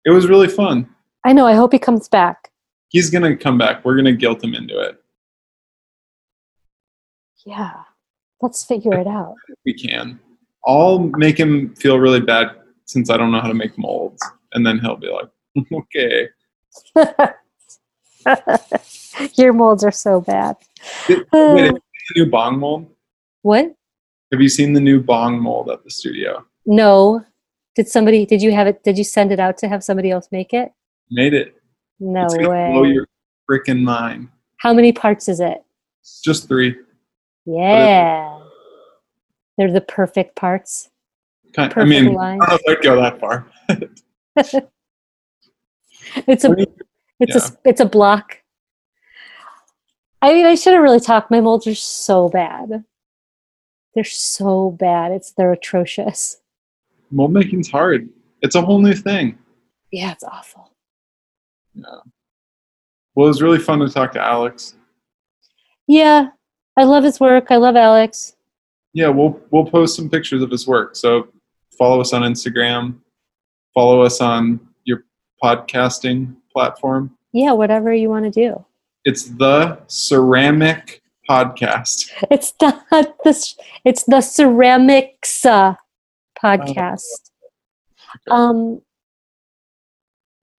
[0.05, 0.89] it was really fun.
[1.25, 1.47] I know.
[1.47, 2.51] I hope he comes back.
[2.89, 3.85] He's gonna come back.
[3.85, 5.01] We're gonna guilt him into it.
[7.47, 7.83] Yeah.
[8.41, 9.35] Let's figure it out.
[9.65, 10.19] We can.
[10.67, 12.51] I'll make him feel really bad
[12.87, 14.21] since I don't know how to make molds,
[14.55, 15.29] and then he'll be like,
[15.73, 16.29] "Okay."
[19.35, 20.57] Your molds are so bad.
[21.09, 21.81] Wait, have you seen
[22.15, 22.87] the new bong mold?
[23.43, 23.75] What?
[24.33, 26.45] Have you seen the new bong mold at the studio?
[26.67, 27.25] No.
[27.75, 28.27] Did somebody?
[28.27, 28.83] Did you have it?
[28.83, 30.73] Did you send it out to have somebody else make it?
[31.11, 31.55] Made it.
[32.01, 32.71] No it's way.
[32.73, 33.07] blow your
[33.49, 34.29] freaking mind.
[34.59, 35.63] How many parts is it?
[36.25, 36.77] Just three.
[37.47, 38.41] Yeah.
[39.57, 40.91] They're the perfect parts.
[41.55, 42.39] Kind, I Perfect mean, line.
[42.43, 43.51] I don't know if I'd go that far.
[46.27, 46.75] It's a What do you-
[47.21, 48.38] it's a it's a block.
[50.21, 51.31] I mean, I should have really talked.
[51.31, 52.85] My molds are so bad.
[53.95, 55.13] They're so bad.
[55.13, 56.41] It's they're atrocious.
[57.11, 58.09] mold making's hard.
[58.43, 59.39] It's a whole new thing.
[59.91, 60.73] Yeah, it's awful.
[61.75, 61.85] Yeah.
[63.15, 64.75] Well, it was really fun to talk to Alex.
[65.87, 66.29] Yeah,
[66.77, 67.47] I love his work.
[67.51, 68.37] I love Alex.
[68.93, 70.97] Yeah, we'll we'll post some pictures of his work.
[70.97, 71.29] So
[71.77, 72.97] follow us on Instagram.
[73.75, 75.05] Follow us on your
[75.43, 77.17] podcasting platform.
[77.33, 78.65] Yeah, whatever you want to do.
[79.09, 81.01] It's the Ceramic
[81.31, 82.11] Podcast.
[82.31, 85.77] It's not the it's the ceramics uh,
[86.45, 86.99] podcast.
[87.01, 88.29] Okay.
[88.29, 88.83] Um,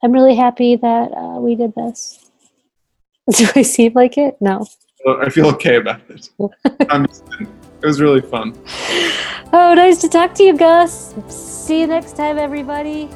[0.04, 2.32] I'm really happy that uh, we did this.
[3.38, 4.38] Do I seem like it?
[4.41, 4.66] No.
[5.06, 6.32] I feel okay about it.
[7.82, 8.60] It was really fun.
[9.54, 11.14] Oh, nice to talk to you, Gus.
[11.28, 13.10] See you next time, everybody.